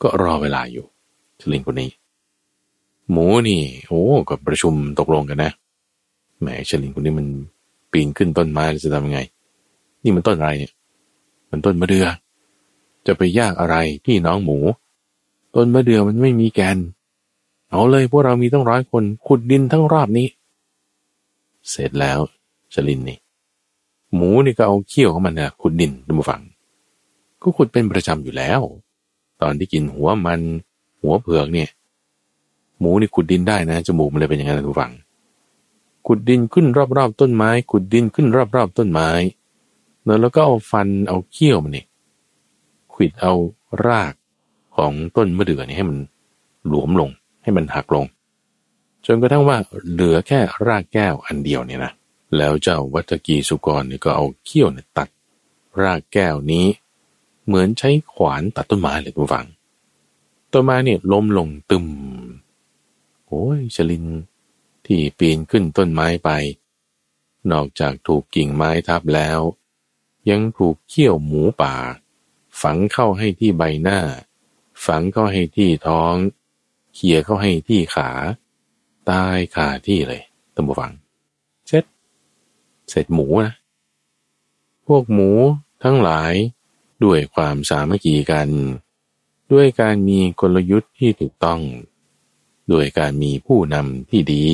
[0.01, 0.85] ก็รอเวลาอยู่
[1.41, 1.89] สลินคนนี้
[3.11, 5.51] หมูนี่ โอ้ก็ประชุมตกลงกันนะ
[6.39, 7.27] แหมชลินคนนี้มัน
[7.91, 9.19] ปีนขึ้นต้นไม้จะทำยังไง
[10.03, 10.71] นี่มันต้นอะไรเนี่ย
[11.51, 12.07] มันต้นมะเดือ่อ
[13.07, 13.75] จะไปยากอะไร
[14.05, 14.57] พี่น้องหมู
[15.55, 16.77] ต้นมะเดื่อมันไม่มีแกน
[17.69, 20.27] เอาเลยพวกเรามีต้องร้อยคนขุดดินทั้งรอบนี้
[21.69, 22.19] เสร็จแล้ว
[22.73, 23.17] ชลินนี่
[24.15, 26.41] หมูนี่ก็เอาเขี้ยวของมันนะขุดดินดูมาฟัง
[27.45, 28.61] ก็ขุดเป็นประจำอยู่แล้ว
[29.41, 30.41] ตอนที่กินหัวมัน
[31.01, 31.69] หัวเผือกเนี่ย
[32.79, 34.91] หมูนี่ขุดดินได้นะจมูกมันเลยเป็นอย่างนั้นดูฟัง
[36.07, 36.65] ขุดดินขึ้น
[36.97, 39.09] รอบๆต้นไม้ ขุดดินขึ้นรอบๆต้นไม้
[40.21, 41.85] แล้วก็เอาฟันเอาเขี้ยวมันนี่
[42.93, 43.33] ขิดเอา
[43.85, 44.13] ราก
[44.75, 45.97] ของต้นมะเดื่อนี่ให้มัน
[46.67, 47.09] หลวมลง
[47.43, 48.05] ให้มันหักลง
[49.05, 49.57] จนกระทั่งว่า
[49.91, 51.91] เหลือแค่รากแก้วอันเดียวเนี่ยนะ
[52.37, 55.09] แล้วเจ้าวัตกีสุกรเนี่ยก็เอาเขี้ยวเนี่ยตัด
[55.81, 56.65] รากแก้วนี้
[57.45, 59.47] เหมือนใช้ขวานตัดต้นไม้เลยทุกฝัง
[60.53, 61.85] ต้นไม้เนี่ยล้มลงตึม
[63.27, 64.05] โอ้ยชลิน
[64.85, 66.29] ที่ปีนขึ้นต้นไม้ไป
[67.51, 69.39] นอกจากถูกกิ่งไม้ทับแล้ว
[70.29, 71.75] ยังถูกเขี้ยวหมูป่า
[72.61, 73.99] ฝังเข้าให้ที่ใบหน้า
[74.85, 76.13] ฝังเข้าให้ที่ท้อง
[76.93, 78.09] เขี่ยเข้าให้ที่ขา
[79.09, 80.23] ตายคาที่เลย
[80.55, 80.91] ตั้งฟัง
[81.67, 81.83] เสร็จ
[82.89, 83.53] เสร็จหมูนะ
[84.87, 85.31] พวกหมู
[85.83, 86.33] ทั้งหลาย
[87.03, 88.49] ด้วยความสามัคคีกัน
[89.51, 91.61] ด้วยการมีกลยุทธ์ที่ถูกต้อง
[92.71, 94.45] ด้วยการมีผู้นำที่ดี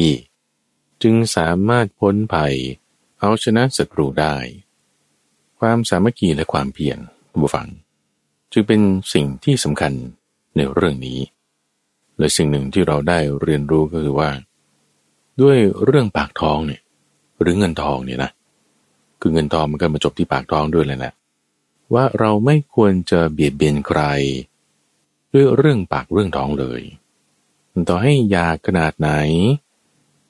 [1.01, 2.55] จึงสามารถพ้นภัย
[3.19, 4.35] เอาชนะศัตรูได้
[5.59, 6.97] ความสามัคคีและความเพียร
[7.39, 7.67] บุฟัง
[8.51, 8.81] จึงเป็น
[9.13, 9.93] สิ่งที่สำคัญ
[10.55, 11.19] ในเรื่องนี้
[12.17, 14.29] และสิ่งหนึ่งที่เราได้เรียนรู้ก็คือว่า
[15.41, 16.81] ด้วยเรื่องปากท้องเนี่ย
[17.41, 18.31] หรือเงินทองเนี่ยนะ
[19.21, 21.13] คือเงินทองมันก็มาจบที่ปากท้องด้วยเลยแหละ
[21.93, 24.01] ว่าเราไม่ควรจะเบียดเบียนใคร
[25.31, 26.81] ด้วยเรื่องปากเรื่องท้องเลย
[27.89, 29.09] ต่อให้ยาขนาดไหน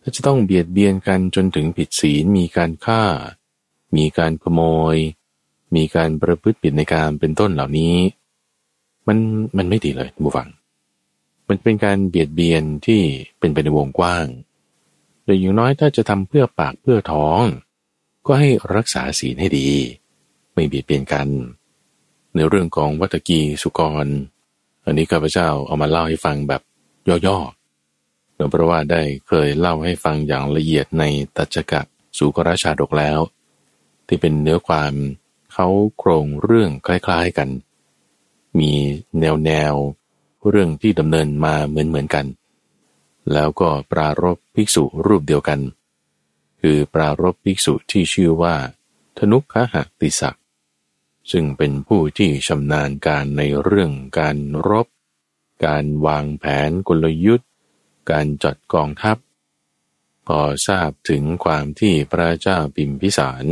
[0.02, 3.04] ถ้าจะต้องเบียดเบียนกันจนถึงผิดศีลมีการฆ่า
[3.98, 4.62] มีการขโม
[4.94, 4.96] ย
[5.76, 7.96] มีการประพฤติผิดในการเป็นต้นเหล่านี้
[9.08, 9.18] มัน
[9.58, 10.50] มันไม่ดีเลยบูฟัง
[11.48, 13.02] มันเป็นการเบียดเบียนที่
[13.40, 14.26] เป็นไปในวงกว้าง
[15.24, 17.44] โดยอย่างน้อยถ้าจะทำเพื่อปากเพื่อท้อง
[18.26, 19.70] ก็ให้รักษาศีลให้ดี
[20.54, 21.28] ไม่เบียดเบียนกัน
[22.36, 24.08] ในเรื่องของวัตกีสุกร
[24.86, 26.62] อันนี้ข้าพเจ้าเอามาเล่าให้ฟังแบบ
[27.28, 31.04] ย่อๆเพราะว่าได้เคยเล่าให้ฟังอย่างละเอียดใน
[31.38, 31.82] ตัจกะ
[32.18, 33.20] สุกราชาดกแล้ว
[34.08, 34.94] ที่เป็นเนื้อความ
[35.54, 37.50] เขาโครงเรื่องคล้ายๆกัน
[38.60, 38.72] มี
[39.20, 39.74] แนวแนว
[40.50, 42.26] เรื่องที่ดำเนินมาเหมือนเหมือนกัน
[43.34, 45.60] แล้วก็ปรารบภิกษุรูปเดียวกัน
[46.62, 48.56] คือปรารบภิกษุที่ชื่อว่า
[49.18, 50.38] ธนุคหติศัก
[51.32, 54.88] ซึ่งเป็นผู้ที่ชำนาญการในเรื่องการรบ
[55.66, 57.50] การวางแผนกลยุทธ์
[58.12, 59.18] การจัดกองทัพ
[60.28, 63.46] พอทราบถึงความที่พระเจ้าปิมพิสาร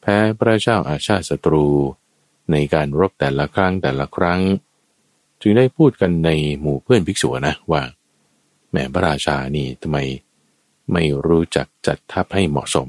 [0.00, 1.66] แพ้พระเจ้าอาชาติศัตรู
[2.50, 4.40] ในการรบแต่ละครั้งแต่ละครั้ง
[5.40, 6.30] จึงได้พูดกันใน
[6.60, 7.82] หมู่เพื่อนภิกษุนะว่า
[8.72, 9.98] แม่พระราชานี่ทำไม
[10.92, 12.88] ไม่รู้จักจัดทัพให้เหมาะสม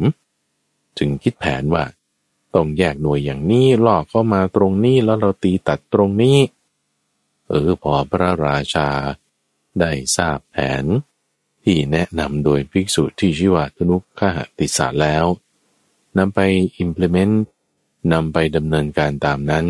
[0.98, 1.84] จึงคิดแผนว่า
[2.56, 6.38] ต้องแยกหน่วยอย่างนี้ล่อเข้ามาตรงนี้แล้วเราตีตัดตรงนี้
[7.49, 8.89] เออพอพระราชา
[9.80, 10.86] ได้ทราบแผน
[11.64, 15.26] ที่แนะนำโดยภิกษุที่ชื่อว่าธนุขหติสาแล้ว
[16.18, 16.39] นำไป
[16.84, 17.36] implement
[18.14, 19.66] นำไปดำเนินการตามนั้น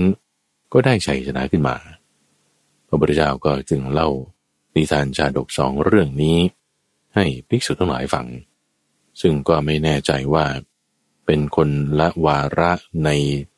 [0.74, 1.78] ก็ได้ชัยชนะขึ้นมา
[2.88, 4.10] พระพุทธเจ้าก็จึงเล่า
[4.74, 6.38] นิทานชาดกสองเรื่องนี้
[7.16, 8.28] ให้ภิกษุทั้งหลายฟัง
[9.22, 10.46] ซึ่งก็ไม่แน่ใจว่า
[11.26, 11.70] เป็นคน
[12.00, 12.72] ละวาระ
[13.06, 13.10] ใน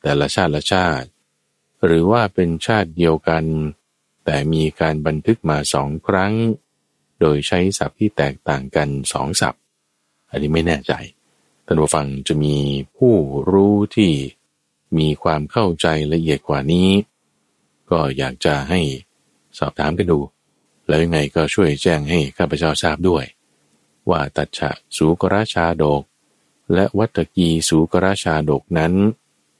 [0.02, 1.08] แต่ละชาติละชาติ
[1.84, 3.44] หรือว่าเป็นชาติเดียวกัน
[4.24, 6.34] แต่มีการบันทึกมาสองครั้ง
[7.20, 9.60] โดยใช้ศัพท์ที่แตกต่างกันสองศัพท์
[10.30, 10.92] อันนี้ไม่แน่ใจ
[11.66, 12.56] ท่านผู้ฟังจะมี
[12.96, 13.14] ผู้
[13.50, 14.12] รู้ที่
[14.98, 16.90] มีความเข้าใจละเอียดกว่านี้
[17.90, 18.80] ก็อยากจะให้
[19.58, 20.18] สอบถามกันดู
[20.88, 23.24] แล้วยังไงก็ช่วยแจ้งให้ข้าพเจ้าทราบด้วย
[24.10, 26.02] ว่าตัดฉะสูกราชาโดก
[26.74, 28.92] และวัตกีสูกราชาดกนั้น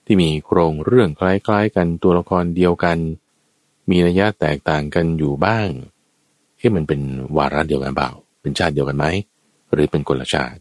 [0.04, 2.98] ที่มีโครงเรื่องคล้ายๆกันตัวละครเดียวกัน
[3.90, 5.68] มีระยะแตกต่างกันอยู่บ้าง
[6.58, 7.00] ที่มันเป็น
[7.36, 9.06] วาระเดียวกันเปล่า เป็นชาติเดียวกันไหม
[9.72, 10.58] หรือเป็นคนละชาติ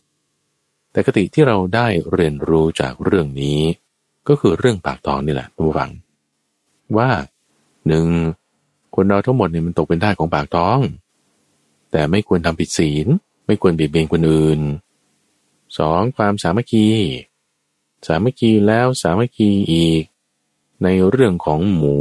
[0.91, 3.62] แต่กติที่เราได้เรียนรู้จากเรื่องนี้
[4.28, 5.91] ก็คือเรื่องปากท้องนี่แหละทุกฝัง
[6.98, 7.10] ว่า
[7.88, 8.08] หนึ่ง
[8.96, 10.80] คนเราทั้งหมดเนี่ยมันตกเป็นท่าของปากท้อง
[11.91, 13.08] แต่ไม่ควรทำผิดศีล
[13.48, 14.60] ไม่ควรเบียดเบียนคนอื่น
[15.78, 16.88] สองความสามัคคี
[18.08, 20.04] สามัคคีแล้วสามัคคีอีก
[20.84, 21.98] ในเรื่องของหมู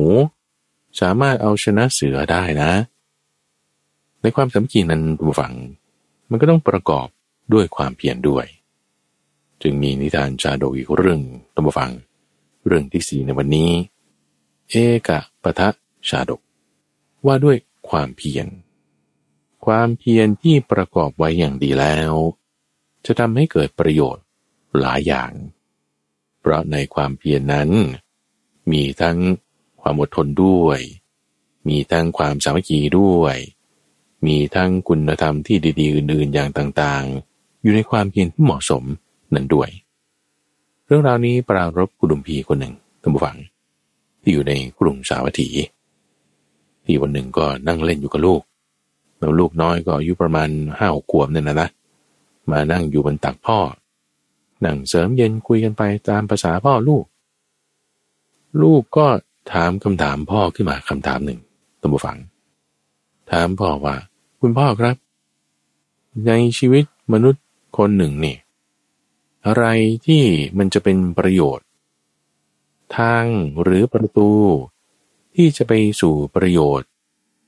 [1.01, 2.73] สามารถเอาชนะเสือได้นะ
[4.23, 5.55] ในความสามัคคีนั้นผู้ฟัง
[6.31, 7.07] มันก็ต้องประกอบ
[7.53, 8.47] ด้วยความเพียรด้วย
[9.63, 11.21] จึงมีนิทานชาดกอีกเรื่อง
[11.55, 11.91] ตัมฟัง
[12.67, 13.71] เรื่องที่สี่ในวันนี้
[14.71, 14.75] เอ
[15.09, 15.69] กะปะทะ
[16.09, 16.41] ชาดก
[17.27, 17.57] ว่าด้วย
[17.89, 18.47] ความเพียร
[19.65, 22.13] ความเพียรที่ประกอบไว้อย่างดีแล้ว
[23.07, 24.25] จะทำให้เกิดประโยชน์
[24.81, 25.33] หลายอย่าง
[26.41, 27.71] เพราะในความเพียรนนั้น
[28.73, 29.19] มีทั้ง
[29.81, 30.81] ความอดทนด้วย
[31.69, 33.37] มีทั้งความสามัคคีด้วย
[34.27, 38.85] มีทั้งคุณธรรมที่ดีๆ อื่นๆอย่างต่างๆ อยู่ในความเพียรที่เหมาะสม
[39.35, 39.69] นั่นด้วย
[40.87, 43.37] เรื่องราวนี้ปรารบกุดุมพีคนหนึ่งท่านผู้ฟัง
[44.21, 45.49] ที่อยู่ในกรุงสาวัตถี
[46.85, 48.43] ที่วันหนึ่งก็นั่งเล่นอยู่กับลูก
[49.19, 50.49] แล้วลูกน้อยก็อายุประมาณ
[50.79, 51.69] ห้าหกขวบเนี่ยนะนะ
[52.51, 53.59] มานั่งอยู่บนตักพ่อ
[54.65, 57.05] นั่งเสริมเย็นคุยกันไปตามภาษาพ่อลูก
[58.63, 59.07] ลูกก็
[59.53, 61.41] ถามคำถามพ่อขึ้นมาคำถามหนึ่ง
[61.81, 62.19] ตัมบูฟัง
[63.31, 63.97] ถามพ่อว่า
[64.41, 64.97] คุณพ่อครับ
[66.27, 67.45] ในชีวิตมนุษย์
[67.77, 68.37] คนหนึ่งนี่
[69.47, 69.65] อะไร
[70.07, 70.23] ที่
[70.59, 71.67] มันจะเป็นประโยชน์
[72.97, 73.25] ทาง
[73.63, 74.31] หรือประตู
[75.35, 76.89] ที่จะไปสู่ประโยชน์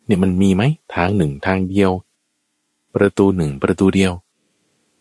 [0.07, 0.63] เนี่ยมันมีไหม
[0.95, 1.93] ทางหนึ่งทางเดียว
[2.95, 4.13] ประตูหนึ่งประตูเดียว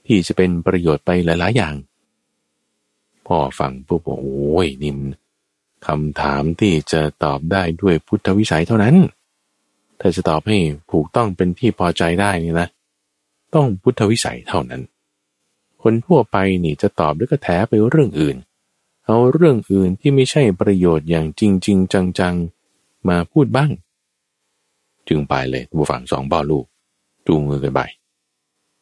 [0.05, 1.75] ที่จะเป็นประโยชน์ไปหลาย ๆ อย่าง
[3.27, 4.99] พ่อฟังปุ๊บโอ้ยนิม
[5.87, 8.95] คำถามที่จะตอบได้ด้วยพุทธวิสัยเท่านั้น
[9.99, 10.57] ถ้าจะตอบให้
[10.91, 12.67] ถูกต้องเป็นที่พอใจได้นี่นะ
[13.55, 14.81] ต้องพุทธวิสัยเท่านั้น
[15.81, 18.37] คนทั่วไปนี่จะตอบด้วยกระแถไปเรื่องอื่น
[19.05, 21.77] เอาเรื่องอื่นที่ไม่ใช่ประโยชน์อย่างจริงจริง
[22.19, 23.71] จังๆ มาพูดบ้าง
[25.07, 26.65] จึงไปเลยบุฝังสองบ่อลูก
[27.27, 27.81] จูงมือกันไป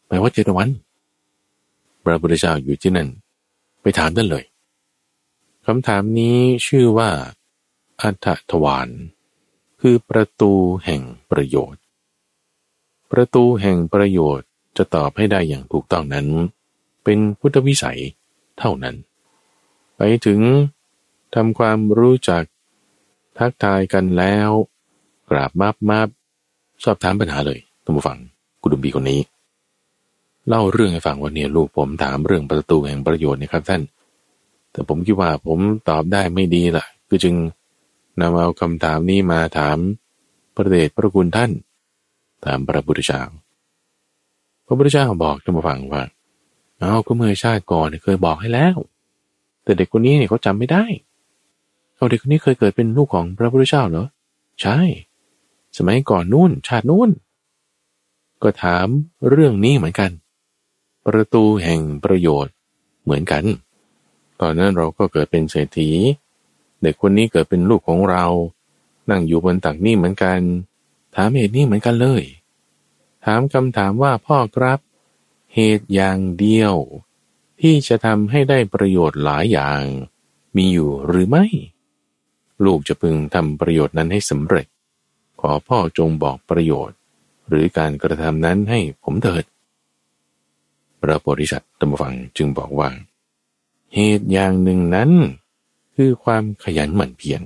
[0.08, 0.70] หมายว่าเจตวัน
[2.04, 3.10] พระพุทธเจ้าอยู่ที่นั่น
[3.82, 4.46] ไปถามท่านเลย
[5.66, 6.38] คำถามนี้
[6.68, 7.10] ชื่อว่า
[8.02, 8.90] อัฏฐทวาร
[9.82, 10.54] คือประตู
[10.86, 11.82] แห่งประโยชน์
[13.12, 14.48] ประตูแห่งประโยชน์
[14.78, 16.28] จะตอบให้ได้อย่างถูกต้องนั้น
[17.04, 18.02] เป็นพุทธวิสัย
[18.60, 18.96] เท่านั้น
[19.96, 20.40] ไปถึง
[21.36, 22.44] ทำความรู้จัก
[23.38, 24.50] ทักทายกันแล้ว
[25.30, 26.08] กราบมาบมาบ
[26.84, 28.18] สอบถามปัญหาเลยท่านผู้ฟัง
[28.62, 29.20] กุดุมบีคนนี้
[30.48, 33.82] เล่าเรื่องให้ฟังว่าเนี่ยลูกผมถามเรื่องประตูแห่งประโยชน์นี่ครับท่าน
[34.72, 37.36] แต่ผมคิดว่าผมตอบได้ไม่ดีละคือจึง
[38.20, 39.78] นำเอาคำถามนี้มาถาม
[40.56, 41.52] พระเดชพระคุณท่าน
[42.46, 43.22] ถามพระพุทธเจ้า
[44.66, 46.04] พระพุทธเจ้าบอกท่านผู้ฟังว่า
[46.80, 48.76] เอาก็เมื่อชาติก่อนเคยบอกให้แล้ว
[49.64, 50.84] แต่เด็กคนนี้เนี่ยเขาจำไม่ได้
[51.96, 54.08] เขาเด็กคนนี้เคยเกิดเป็นลูกของพระพุทธเจ้าเหรอ
[54.62, 54.78] ใช่
[55.78, 57.10] สมัยก่อนนู่นชาตินู่น
[58.44, 58.88] ก็ถาม
[59.30, 60.12] เรื่องนี้เหมือนกัน
[61.06, 62.54] ประตูแห่งประโยชน์
[63.04, 63.44] เหมือนกัน
[64.42, 65.90] ตอนนั้นเราก็เกิดเป็นเศรษฐี
[66.82, 68.26] เด็กคนนี้เกิดเป็นลูกของเรา
[69.10, 70.40] นั่งอยู่บนตักนี่เหมือนกัน
[71.16, 72.24] ถามเหตุนี้เหมือนกันเลย
[73.26, 74.80] ถามคำถามว่าพ่อครับ
[75.54, 76.74] เหตุอย่างเดียว
[77.62, 79.84] ที่จะทำให้ได้ประโยชน์หลายอย่าง
[80.56, 81.46] มีอยู่หรือไม่
[82.66, 84.68] ลูกจะพึงทำประโยชน์นั้นให้สำเร็จ
[85.42, 86.98] ขอพ่อจงบอกประโยชน์
[87.48, 89.44] หรือการกระทำนั้นให้ผมเถิด
[91.02, 92.90] พระโพธิสัตว์ตมฟังจึงบอกว่า
[93.94, 95.12] เหตุอย่างหนึ่งนั้น
[95.96, 97.42] คือความขยันหมั่นเพียร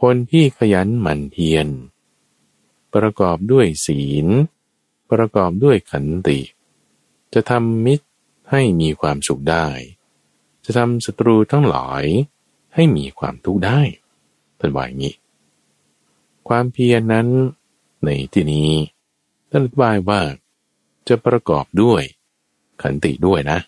[0.00, 1.66] คนที่ขยันหมั่นเพียร
[2.94, 4.26] ประกอบด้วยศีล
[5.10, 6.38] ประกอบด้วยขันติ
[7.34, 8.06] จะทำมิตร
[8.50, 9.66] ให้มีความสุขได้
[10.64, 12.04] จะทำศัตรูทั้งหลาย
[12.74, 13.80] ให้มีความทุกข์ได้
[14.56, 15.14] เป็นว่าอย่างนี้
[16.48, 17.28] ความเพียรนนั้น
[18.04, 18.70] ในที่นี้
[19.50, 20.20] ท่านอธิบายว่า
[21.08, 22.02] จะประกอบด้วย
[22.82, 23.58] ขันติด้วยนะ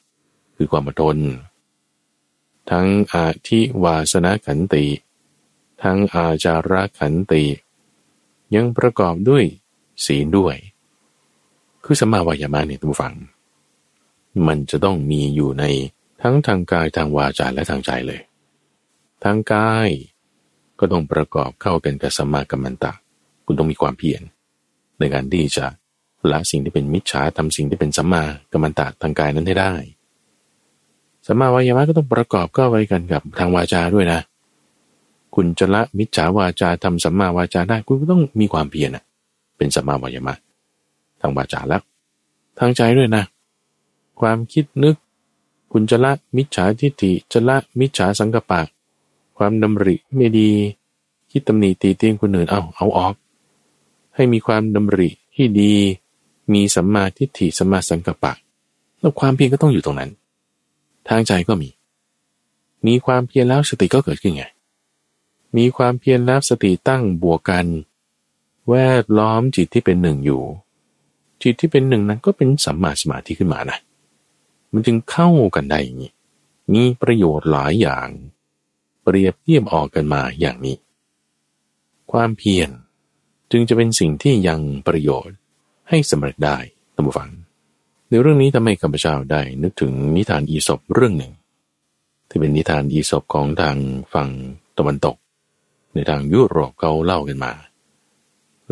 [0.57, 1.17] คือความอดทน
[2.71, 4.85] ทั้งอาทิวาสนาขันติ
[5.83, 7.45] ทั้งอาจาระขันติ
[8.55, 9.45] ยังประกอบด้วย
[10.05, 10.57] ศีลด้วย
[11.85, 13.15] คือสมาวายามะเนี่ยทุกฝัง
[14.47, 15.65] มันจะต้องมีอยู่ใน
[16.23, 18.21] ทั้งทางกายทางวาจาและทางใจเลย
[19.25, 19.89] ทางกาย
[20.79, 22.93] ก็ต้องประกอบเข้ากันกับสมากัมมันตะ
[23.45, 24.23] คุณต้องมีความเพียร
[24.99, 25.67] ในการที่จะ
[26.33, 29.73] ละสิ่งที่เป็นมิจฉาทำสิ่งที่เป็นสัมมากัมมันตะทางกายนั้นให้ได้
[31.27, 34.20] สัมมาวายามะก็ต้องประกอบเข้าไว้กันกับทางวาจาด้วยนะ
[35.35, 39.05] คุณจะละมิจฉาวาจาทำสัมมาวาจาได้คุณก็ต้องมีความเพียรนะ
[39.57, 40.35] เป็นสัมมาวายามะ
[41.20, 41.83] ทางวาจาแล้ว
[42.59, 43.25] ทางใจด้วยนะ
[44.20, 44.97] ความคิดนึก
[45.73, 48.61] คุณจะละมิจฉาทิฏฐิจะละมิจฉาสังกปะ
[49.37, 50.51] ความดำริไม่ดี
[51.31, 53.14] คิดตำหนิตีเตียงคนอื่นเอาเอาออก
[54.14, 55.75] ให้มีความดำริที่ดี
[56.53, 58.32] มีสัมมาทิฏฐิสัมมาสังกัปะ
[58.99, 60.11] แล้วความเพียรก็ต้องอยู่ตรงนั้น
[61.09, 61.68] ทางใจก็มี
[62.86, 64.45] มีความเพียรแล้วสติก็เกิดขึ้นไง
[65.57, 67.66] มีความเพียรแล้วสติตั้งบวกกัน
[68.68, 70.43] แวดล้อมจิตที่เป็นหนึ่งอยู่
[71.43, 73.78] จิตที่เป็นหนึ่งนั้นก็เป็นสัมมาสมาธิขึ้นมานะ
[74.72, 76.12] มันจึงเข้ากันได้อย่างนี้
[76.72, 78.09] มีประโยชน์หลายอย่าง
[79.03, 80.76] เปรียบเทียบออกกันมาอย่างนี้
[82.12, 82.70] ความเพียร
[83.51, 85.36] จึงจะเป็นสิ่งที่ยังประโยชน์
[85.89, 86.57] ให้สำเร็จได้
[86.95, 87.30] ตั้มฟัง
[88.09, 91.33] ในเรื่องนี้ทำให้ข้าพเจ้าได้นึกถึงนิทานอีสบเรื่องหนึ่ง
[92.28, 93.76] ที่เป็นนิทานอีสบของทาง
[94.12, 94.28] ฝั่ง
[94.78, 95.16] ตะวันตก
[95.95, 97.53] ในทางยุโรปเขาเล่ากันมา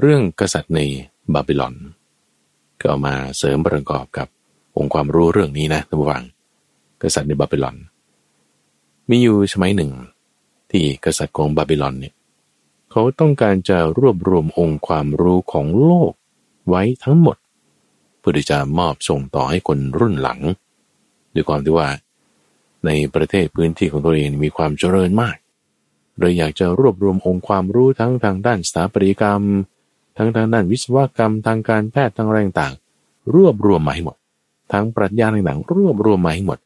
[0.00, 0.80] เรื่องกษัตริย์ใน
[1.34, 1.74] บาบิลอน
[2.80, 4.28] ก็เอามาเสริมประกอบกับ
[4.76, 6.24] องค์ความรู้เรื่องนี้นะท่านผู้ฟัง
[7.02, 7.76] กษัตริย์ในบาบิลอน
[9.10, 9.92] มีอยู่สมัยหนึ่ง
[10.70, 12.14] ที่กษัตริย์ของบาบิลอนเนี่ย
[12.90, 16.12] เขาต้องการจะรวบรวมองค์ความรู้ของโลก
[16.68, 17.36] ไว้ทั้งหมด
[18.18, 20.40] เพื่อที่จะมอบส่งต่อให้คนรุ่นหลัง
[21.34, 21.88] ด้วยความที่ว่า
[22.86, 25.36] ในประเทศพื้นที่ของตัวเองมีความเจริญมาก
[26.18, 29.42] เลยอยากจะรวบรวมองค์ความรู้ทั้งทางด้านสถาปัตยกรรม
[30.16, 32.74] ทั้งทางด้านวิศวกรรมทางการแพทย์ทางแรงต่าง
[33.34, 34.16] รวบรวมมาให้หมด
[34.72, 36.58] ทั้งปรัชญาต่างๆรวบรวมมาให้หมด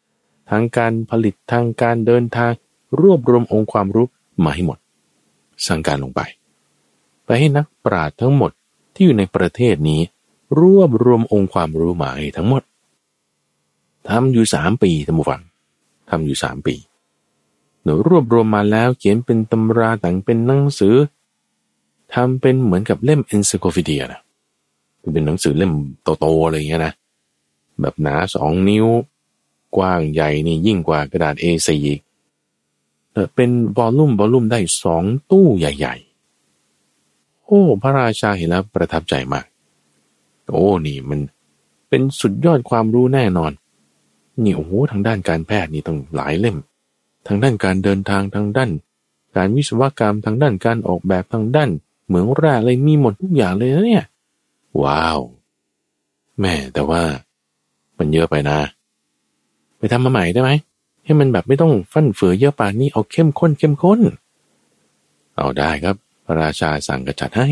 [0.51, 2.53] ทั้งการผลิตทางการเดินทาง
[3.01, 4.09] รวบรวมองค์ความรู้
[4.45, 4.78] มาให้หมด
[5.66, 6.20] สั่งการลงไป
[7.24, 8.51] ไปให้นักปราชญ์ทั้งหมด
[8.95, 10.01] ที่อยู่ในประเทศนี้
[10.61, 12.62] รวบรวมองค์ความรู้มาให้ทั้งหมด
[14.09, 15.42] ทำอยู่สามปีท่านผู้ฟัง
[16.11, 16.74] ทำอยู่สามปี
[17.82, 20.97] หนูรวบรวมมาแล้วเขียนเป็นตำราแต่งเป็นหนังสือ
[22.14, 24.20] ทำเป็นเหมือนกับเล่มเอนซิโคฟิเดียนะ
[25.12, 25.72] เป็นหนังสือเล่ม
[26.20, 26.92] โตๆอะไรเงี้ยนะ
[27.80, 28.86] แบบหนาสองนิ้ว
[29.76, 32.01] กว้างใหญ่นี่ยิ่งกว่ากระดาษ A4 อีก
[33.34, 36.13] เป็นบอลลุ่มบอลลุ่มได้สองตู้ใหญ่ ๆ
[37.47, 39.45] โอ้พระราชาเห็นแล้วประทับใจมาก
[40.53, 41.20] โอ้นี่มัน
[41.88, 43.53] เป็นสุดยอดความรู้แน่นอน
[44.42, 46.57] นี่โอ้โหทางด้านการแพทย์นี่ต้องหลายเล่ม
[47.26, 48.70] ทางด้านการเดินทางทางด้าน
[49.36, 51.70] การวิศวกรรมทางด้านการออกแบบทางด้าน
[52.07, 54.05] เหมืองแร่อะไรมีหมดทุกอย่างเลยนะเนี่ย
[54.82, 55.18] ว้าว
[56.40, 57.03] แม่แต่ว่า
[57.99, 58.59] มันเยอะไปนะ
[59.78, 60.51] ไปทำมาใหม่ได้ไหม
[61.05, 64.01] ให้มันแบบไม่ต้องฟั่นเฟือเยอะป่านนี้เอาเข้มข้นเข้มข้น
[65.36, 65.97] เอาได้ครับ
[66.27, 67.49] ระราชาสั่งกระจัดให้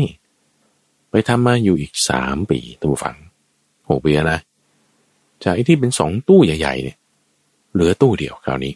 [1.09, 3.17] ไปทำมาอยู่อีกสามปีตัวฝัง
[3.89, 4.39] หกปีนะ
[5.43, 6.97] จากไอ้ที่เป็นสองตู้ใหญ่ ๆ เนี่ย
[7.73, 8.73] เหลือตู้เดียวคราวนี้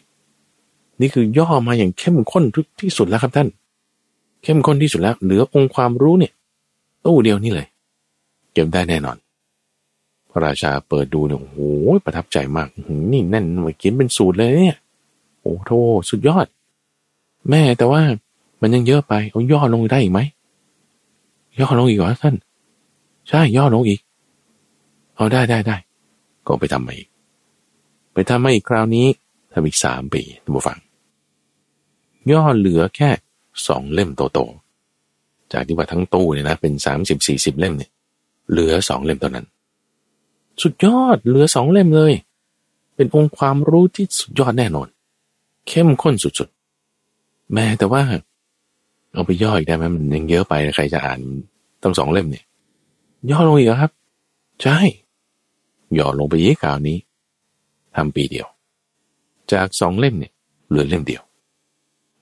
[1.00, 2.44] นี่คือย่อมาอย่างเข้มข้น
[2.80, 3.48] ที่สุดแล้วครับท่าน
[4.42, 6.32] เข้มข้นที่สุดแล้ว เหลือองค์ความรู้เนี่ย
[7.06, 7.66] ตู้เดียวนี่เลย
[8.52, 9.16] เก็บได้แน่นอน
[10.30, 11.58] พระราชาเปิดดูเนี่ยโอ้โห
[12.04, 12.68] ประทับใจมาก
[13.12, 14.78] นี่แน่นมาเขียนเป็นสูตรเลยเนี่ย
[15.42, 15.70] โอ้โธ
[16.10, 16.46] สุดยอด
[17.50, 18.02] แม่แต่ว่า
[18.60, 20.20] มันยังเยอะไปเอาย่อลงได้อีกไหม
[21.60, 22.34] ย่อลงอีกเหรอท่าน
[23.28, 24.00] ใช่ย่อลงอีก
[25.16, 25.76] เอาได้ได้ได้
[26.46, 27.08] ก็ไปทำมาอีก
[28.12, 29.06] ไปทำมาอีกคราวนี้
[29.52, 30.78] ทำอีกสามปีท่านผู้ฟัง
[32.32, 33.10] ย่อเหลือแค่
[33.66, 37.90] สองเล่มโตๆจากที่ว่าทั้งตู้เนี่ยนะเป็นสามสิบสี่สิบเล่มเนี่ย
[38.50, 39.46] เหลือสองเล่มเท่านั้น
[40.62, 42.12] สุดยอดเหลือสองเล่มเลย
[42.94, 44.88] เป็นองค์ความรู้ที่สุดยอดแน่นอน
[45.68, 48.02] เข้มข้นสุดๆ แม้แต่ว่า
[49.12, 51.20] เอาไปย่ออีกได้ไหมมันยังเยอะไปใครจะอ่าน
[51.82, 52.44] ตั้งสองเล่มเนี่ย
[53.30, 53.90] ย่อลงอีกครับ
[54.62, 54.78] ใช่
[55.98, 56.98] ย่อลงไปอีกคราวนี้
[57.96, 58.46] ทำปีเดียว
[59.52, 60.32] จากสองเล่มเนี่ย
[60.68, 61.22] เหลือเล่มเดียว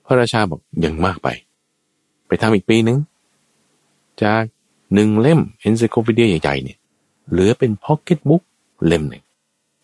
[0.05, 1.27] พระราชาบอกยังมากไป
[2.27, 2.97] ไปทำอีกปีนึง
[4.23, 4.43] จาก
[4.93, 6.77] หนึ่งเล่ม encyclopedia ใหญ่ๆเนี่ย
[7.29, 8.43] เหลือเป็นพ็อกเก็ตบุ๊ก
[8.85, 9.23] เล่มหนึ่ง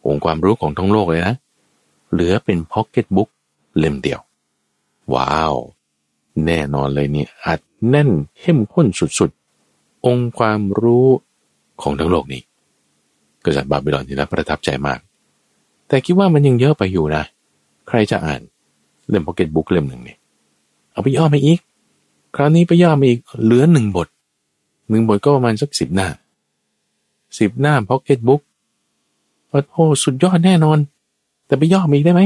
[0.05, 1.35] องค์ความรู้ของทั้งโลกเลยนะ
[2.11, 3.29] เหลือเป็นพ็อกเก็ตบุ๊ก
[3.77, 4.21] เล่มเดียว
[5.13, 5.53] ว้าว
[6.45, 7.59] แน่นอนเลยเนี่ยอัด
[7.89, 8.09] แน่น
[8.39, 8.87] เข้มข้น
[9.19, 11.07] สุดๆ องค์ความรู้
[11.81, 12.41] ของทั้งโลกนี้
[13.45, 14.99] กษัตริย์บาบิลอนที่รับประทับใจมาก
[15.87, 17.23] แต่คิดว่ามันยังเยอะไปอยู่นะ
[17.87, 18.41] ใครจะอ่าน
[19.09, 20.17] เล่มพ็อกเก็ตบุ๊กเล่มหนึ่งเนี่ย
[20.91, 21.59] เอาไปย่อมาอีก
[22.35, 24.07] คราวนี้ไปย่อมาอีกเหลือหนึ่งบท
[24.89, 26.07] หนึ่งบทก็ประมาณสักสิบหน้า
[27.39, 28.41] สิบหน้าพ็อกเก็ตบุ๊ก
[29.49, 30.77] โอ้โหสุดยอดแน่นอน
[31.47, 32.21] แต่ไปย่อมาอีกได้ไหม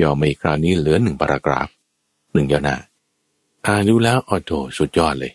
[0.00, 1.68] ย่อมาอีกคราวนี้เหลือหนึ่งปารากราฟ
[2.34, 2.76] หนึ่งย่อหน้า
[3.66, 5.32] อ่านดูแล้วอ๋อโถสุดยอดเลย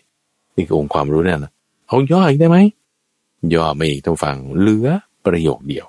[0.54, 1.52] นี่คือองค์ความรู้เนี่ยนะ
[1.86, 2.58] เอาย่ออีกได้ไหม
[3.54, 4.88] ย่อไมาอีกต้องฟังเหลือ
[5.26, 5.86] ประโยคเดียว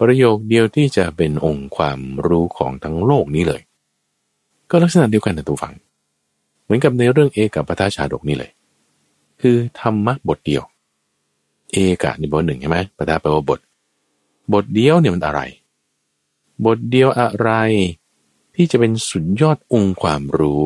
[0.00, 3.62] ประโยคเดียวที่จะเป็นองค์ความรู้ของทั้งโลกนี้เลย
[4.70, 5.74] ก็ลักษณะเดียวกันนะตัวฟัง
[6.64, 8.50] เหมือนกับในเรื่องเอกับปทาชาดกนี่เลย
[9.40, 10.62] คือธรรมะบทเดียว
[11.72, 13.60] เอกะนี่บทหนึ่งใช่ไหมปทาแปลว่าบท
[14.52, 15.40] บทเดียวเนี่ยมันอะไร
[16.66, 17.50] บทเดียวอะไร
[18.54, 20.62] ที่จะเป็นสุดยอดองค์ความรู้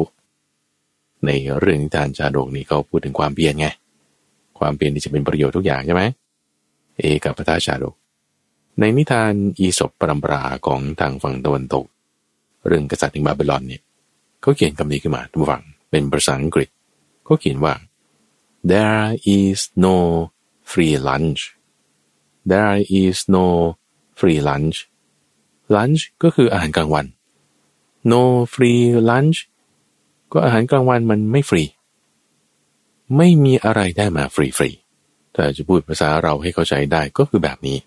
[1.26, 3.66] ในเรื่องนิทานชาดกนี้เขาพูดถึงความเปลี่ยนไง
[4.58, 6.02] ความเปลี่ยนที่จะเป็นประโยชน์ทุกอย่างใช่ไหม
[6.98, 7.94] เอกปทาชาดก
[8.80, 11.84] ในนิทานอีสปปรำปราของทางฝั่งตะวันตก
[12.66, 13.82] เรื่องกษัตริย์ในบาบิลอนเนี่ย
[14.40, 16.68] เขาเขียนคำนี้ขึ้นมาทุกฝั่งเป็นภาษาอังกฤษ
[17.24, 17.74] เขาเขียนว่า
[18.70, 19.96] there is no
[20.70, 21.40] free lunch
[22.50, 23.46] there is no
[24.18, 24.76] free lunch
[25.74, 27.06] lunch ก็คืออาหารกลางวัน
[28.12, 28.22] no
[28.54, 29.38] free lunch
[30.32, 31.64] ก็อาหารกลางวันมันไม่ฟรี
[33.16, 34.70] ไม่มีอะไรได้มาฟรีฟรี
[35.34, 37.78] แต่จะพูดภาษาเราให้เข้าใจได้ก็คือแบบนี้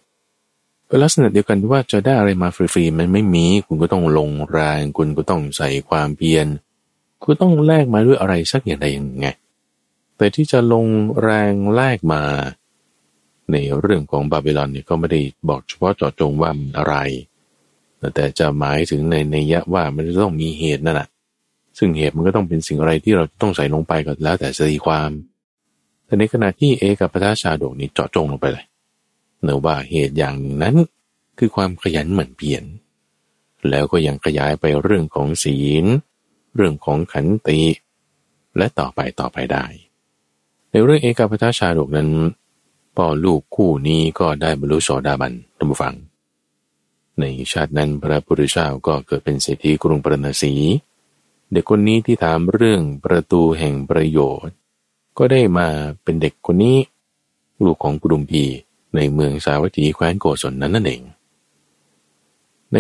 [0.87, 6.47] เป็ลักษณะเดียวกันที่ว่าจะได้อะไรมาฟรีๆมันไม่มีคุณก็ต้องลงแรงคุณก็ต้องใส่ความเพียร
[7.23, 9.27] คุณต้องแลกมาด้วยอะไรสักอย่างใดอย่างไง
[10.17, 10.85] แต่ที่จะลง
[11.21, 12.21] แรงแลกมา
[13.51, 16.95] ในเรื่องของบาบิลอนเนี่ยก็ไม่ได้บอกเฉพาะเจาะจงว่ามันอะไร
[18.15, 21.09] แต่จะหมายถึงในในยะว่ามันจะต้องมีเหตุนั่นแหละ
[21.77, 25.09] ซึ่งเหตุมันก็ต้องเป็นสิ่งอะไรที่เราต้องใส่ลงไปก็แล้วแต่สีความ
[26.05, 28.65] แต่ในขณะที่เอกับพระชาดกนี้เจาะจงลงไปเลย
[29.43, 30.75] เนื่อว่าเหตุอย่างนั้น
[31.37, 32.63] คือความขยันหมั่นเพียร
[33.69, 35.85] แล้วก็ยังขยายไปเรื่องของศีล
[36.55, 37.59] เรื่องของขันติ
[38.57, 39.65] และต่อไปต่อไปได้
[40.71, 42.09] ในเรื่องเอกาพทาชาดกนั้น
[42.95, 45.93] พ่อลูกคู่นี้ก็ได้บรรลุโสดาบันท่านผู้ฟัง
[47.19, 50.53] ในชาตินั้นพระพุทธเจ้าก็เกิดเป็นเศรษฐีกรุงปรณสี
[51.51, 54.55] เด็กคนนี้ที่ถามเรื่องประตูแห่งประโยชน์
[55.17, 55.67] ก็ได้มา
[56.03, 56.77] เป็นเด็กคนนี้
[57.63, 58.43] ลูกของกรุงพี
[58.95, 61.01] ในเมืองสาวัตถีแคว้นโกศลนั้นนั่นเอง
[62.73, 62.77] ใน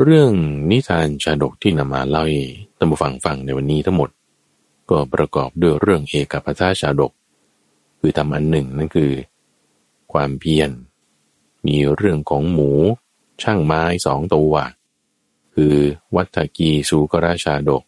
[0.00, 0.32] เรื่อง
[0.70, 2.42] นิทานชาดกที่นำมาเล่าให้
[2.76, 4.10] ท่านผู้ฟังฟังในวันนี้ทั้งหมด
[4.90, 7.12] ก็ประกอบด้วยเรื่องเอกพัทาชาดก
[8.00, 9.12] คือทำอันหนึ่งนั่นคือ
[10.12, 10.70] ความเพียร
[11.66, 12.70] มีเรื่องของหมู
[13.42, 14.54] ช่างไม้สองตัว
[15.54, 15.74] คือ
[16.14, 17.82] วัตกีสูกราชาดก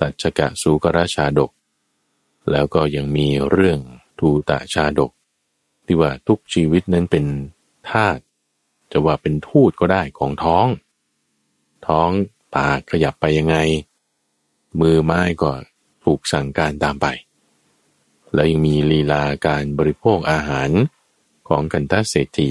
[0.00, 1.50] ตัจกะสูกราชาดก
[2.50, 3.80] แล้วก็ยังมีเรื่อง
[4.18, 5.12] ทูตาชาดก
[5.86, 7.24] ที่ว่าทุกชีวิตนั้นเป็น
[7.90, 8.22] ธาตุ
[8.92, 10.66] จะว่าเป็นทูตก็ได้ของท้อง
[11.86, 12.10] ท้อง
[12.54, 13.56] ปากขยับไปยังไง
[14.80, 15.50] มือไม้ก็
[16.04, 17.06] ถูกสั่งการตามไป
[18.32, 20.70] แล้วยังมีลีลาการบริโภคอาหาร
[21.48, 22.50] ของกันตาเศรษฐี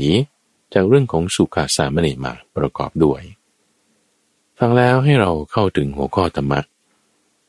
[0.73, 3.21] จากเรื่องของสุขาสามเณรมาประกอบด้วย
[4.59, 6.61] ฟังแล้วให้เราเข้าถึงหัวข้อธรรมะ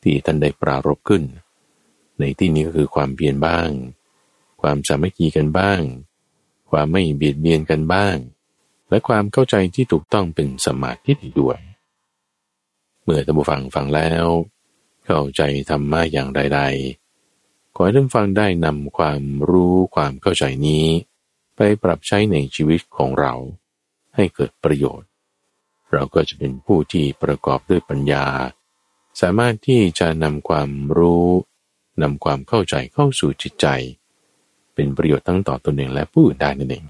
[0.04, 1.22] ที่ท่านได้ปรารบขึ้น
[2.18, 3.68] ในที่นี้ก็คือความเปลี่ยนบ้าง
[4.62, 5.80] ความสามัคคีกันบ้าง
[6.70, 8.16] ความไม่เบียดเบียนกันบ้าง
[8.88, 11.58] และความเข้าใจที่ถูกต้องเป็นสมาธิด้วย
[13.02, 14.26] เมื่อท่านผู้ฟังฟังแล้ว
[15.04, 16.60] เข้าใจธรรมะอย่างใด
[17.18, 20.86] ๆ ขอให้ท่านฟังได้นำความรู้ความเข้าใจนี้
[21.56, 23.34] ไปปรับใช้ในชีวิตของเรา
[24.14, 25.08] ให้เกิดประโยชน์
[25.92, 28.26] เราก็จะเป็นผู้ที่ประกอบด้วยปัญญา
[29.20, 31.28] สามารถที่จะนำความรู้
[32.02, 33.66] นำความเข้าใจเข้าสู่จิตใจ
[34.74, 36.84] เป็นประโยชน์ทั้งต่อตนเองและผู้อื่นได้นั่นเอง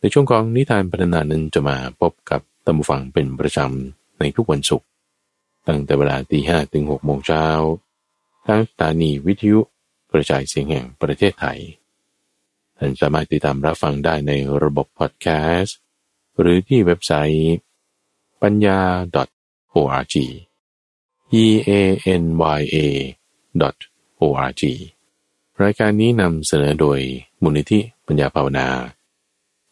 [0.00, 4.86] ในช่วงของนิทานพัฒนานั้นจะมาพบกับตัมฟังเป็นประจำในทุกวันศุกร์
[5.66, 7.46] ตั้งแต่เวลาตีห้ถึงหกโมงเช้า
[8.46, 9.60] ทางสถานีวิทยุ
[10.12, 11.58] กระจายเสียงแห่งประเทศไทย
[12.78, 14.32] ท่านสามารถติดตามรับฟังได้ใน
[14.62, 15.26] ระบบพอดแค
[15.58, 15.78] สต์
[16.38, 17.56] หรือที่เว็บไซต์
[18.42, 18.80] ปัญญา
[19.74, 20.14] .org
[21.42, 21.70] e a
[22.22, 22.24] n
[22.58, 22.76] y a
[24.20, 24.62] org
[25.62, 27.00] รายการนี้นำเสนอโดย
[27.42, 28.68] มูลนิธิปัญญาภาวนา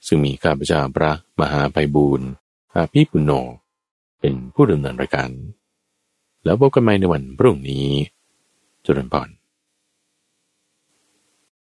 [0.06, 2.28] ซึ่งมีข้าพเจ้าพระมหาไพบูรณ์
[2.74, 3.32] อาภีปุณโญ
[4.20, 5.30] เป็นผู้ดำเนินรายการ
[6.44, 7.86] แล้วพบกันใหม่ในวันพรุ่งนี้
[8.84, 9.28] จุลพร